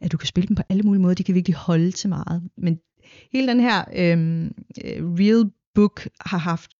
[0.01, 1.15] at du kan spille dem på alle mulige måder.
[1.15, 2.43] De kan virkelig holde til meget.
[2.57, 2.79] Men
[3.33, 4.45] hele den her øhm,
[4.85, 6.71] øh, real book har haft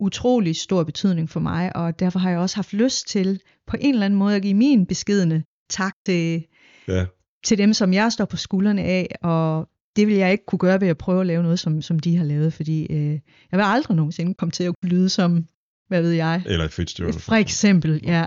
[0.00, 3.94] utrolig stor betydning for mig, og derfor har jeg også haft lyst til på en
[3.94, 6.44] eller anden måde at give min beskedende tak til,
[6.88, 7.06] Ja,
[7.44, 10.80] til dem, som jeg står på skuldrene af, og det vil jeg ikke kunne gøre
[10.80, 13.12] ved at prøve at lave noget, som, som de har lavet, fordi øh,
[13.50, 15.46] jeg vil aldrig nogensinde komme til at kunne lyde som,
[15.88, 17.14] hvad ved jeg, eller et Fitzgerald.
[17.14, 18.26] for eksempel, ja.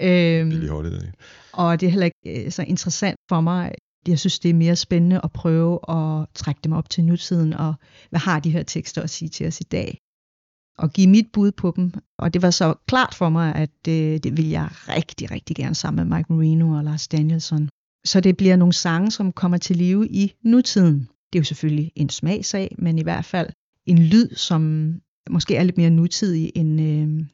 [0.00, 1.06] Øhm, Billie Holiday.
[1.52, 3.72] og det er heller ikke øh, så interessant for mig.
[4.08, 7.74] Jeg synes, det er mere spændende at prøve at trække dem op til nutiden, og
[8.10, 9.98] hvad har de her tekster at sige til os i dag?
[10.78, 11.92] Og give mit bud på dem.
[12.18, 15.74] Og det var så klart for mig, at øh, det vil jeg rigtig, rigtig gerne
[15.74, 17.68] sammen med Mike Marino og Lars Danielson.
[18.04, 20.98] Så det bliver nogle sange, som kommer til live i nutiden.
[21.00, 23.48] Det er jo selvfølgelig en smagsag, men i hvert fald
[23.86, 24.92] en lyd, som
[25.30, 27.26] måske er lidt mere nutidig end, øh,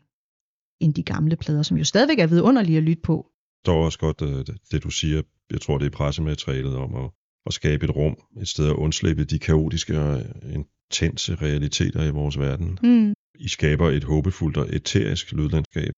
[0.80, 3.26] end de gamle plader, som jo stadigvæk er vidunderlige at lytte på.
[3.66, 7.11] Der er også godt øh, det, du siger, jeg tror, det er pressematerialet om at,
[7.47, 12.38] at skabe et rum, et sted at undslippe de kaotiske og intense realiteter i vores
[12.38, 12.78] verden.
[12.82, 13.14] Mm.
[13.47, 15.93] I skaber et håbefuldt og eterisk lydlandskab,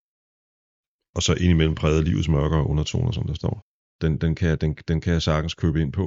[1.17, 3.63] og så indimellem præget livets mørkere undertoner, som der står.
[4.03, 6.07] Den, den, kan, jeg- den, den kan jeg sagtens købe ind på.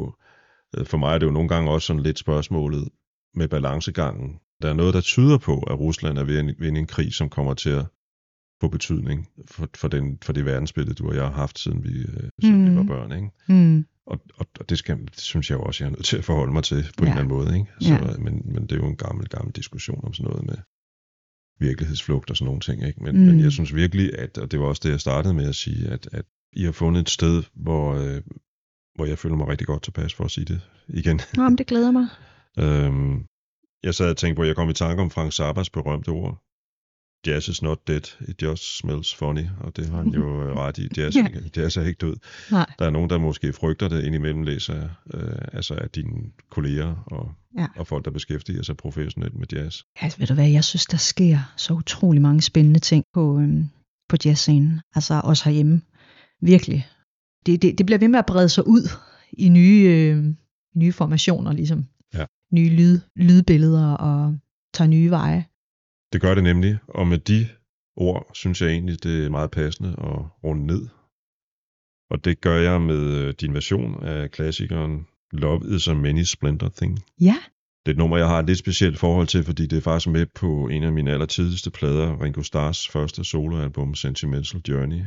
[0.78, 2.90] Øh, For mig er det jo nogle gange også sådan lidt spørgsmålet
[3.36, 4.40] med balancegangen.
[4.62, 7.30] Der er noget, der tyder på, at Rusland er ved at vinde en krig, som
[7.30, 7.86] kommer til at
[8.62, 12.00] få betydning for, for, den, for det verdensbillede, du og jeg har haft, siden vi,
[12.00, 12.78] øh, siden vi Mhm.
[12.78, 13.12] var børn.
[13.12, 13.30] Ikke?
[13.50, 13.86] Mm.
[14.06, 16.26] Og, og, og det, skal, det synes jeg jo også, jeg er nødt til at
[16.26, 17.10] forholde mig til på ja.
[17.10, 17.12] Ja.
[17.12, 17.58] en eller anden måde.
[17.60, 17.72] Ikke?
[17.82, 18.18] Så, Ja.
[18.18, 20.58] men, men det er jo en gammel, gammel diskussion om sådan noget med
[21.60, 22.88] virkelighedsflugt og sådan nogle ting.
[22.88, 23.04] Ikke?
[23.04, 23.22] Men, Mm.
[23.22, 23.28] mm.
[23.28, 25.88] men jeg synes virkelig, at, og det var også det, jeg startede med at sige,
[25.90, 28.22] at, at I har fundet et sted, hvor, øh,
[28.96, 31.20] hvor jeg føler mig rigtig godt tilpas for at sige det igen.
[31.38, 32.08] Nå, men det glæder mig.
[32.60, 33.26] Øhm,
[33.84, 36.44] jeg sad og tænkte på, at jeg kom i tanke om Frank Zappas berømte ord.
[37.28, 39.44] Jazz is not dead, it just smells funny.
[39.60, 40.88] Og det har han jo øh, ret i.
[40.98, 41.28] Jazz, Ja.
[41.58, 42.16] jazz er ikke død.
[42.52, 42.66] Nej.
[42.80, 46.12] Der er nogen, der måske frygter det indimellem, læser øh, altså af dine
[46.50, 47.68] kolleger og, Ja.
[47.76, 49.82] og folk, der beskæftiger sig professionelt med jazz.
[50.02, 53.66] Altså, ved du hvad, jeg synes, der sker så utrolig mange spændende ting på, øhm,
[54.10, 54.82] på jazzscenen.
[54.96, 55.82] Altså også herhjemme.
[56.42, 56.88] Virkelig.
[57.46, 58.90] Det, det, det bliver ved med at brede sig ud
[59.34, 60.26] i nye, øh,
[60.76, 61.86] nye formationer, ligesom.
[62.14, 62.26] Ja.
[62.54, 64.38] Nye lyd, lydbilleder og
[64.74, 65.46] tager nye veje.
[66.14, 67.48] Det gør det nemlig, og med de
[67.96, 70.88] ord synes jeg egentlig, det er meget passende at runde ned.
[72.10, 76.70] Og det gør jeg med øh, din version af klassikeren Love is a many splendid
[76.70, 77.00] thing.
[77.22, 77.38] Ja,
[77.86, 80.10] Det er et nummer, jeg har et lidt specielt forhold til, fordi det er faktisk
[80.10, 85.02] med på en af mine allertidligste plader, Ringo Starrs første soloalbum, Sentimental Journey.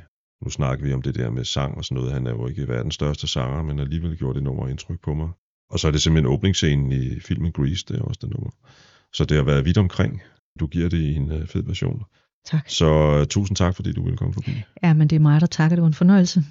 [0.44, 2.12] Nu snakker vi om det der med sang og sådan noget.
[2.12, 5.28] Han er jo ikke verdens største sanger, men alligevel gjorde det nummer indtryk på mig.
[5.70, 8.51] Og så er det simpelthen åbningsscenen i filmen Grease, det er også det nummer.
[9.12, 10.22] Så det har været vidt omkring.
[10.61, 12.03] Du giver det i en øh, fed version.
[12.46, 12.68] tak.
[12.68, 14.62] Så uh, tusind tak, fordi du ville komme forbi.
[14.82, 15.76] Ja, men det er mig, der takker.
[15.76, 16.44] Det var en fornøjelse.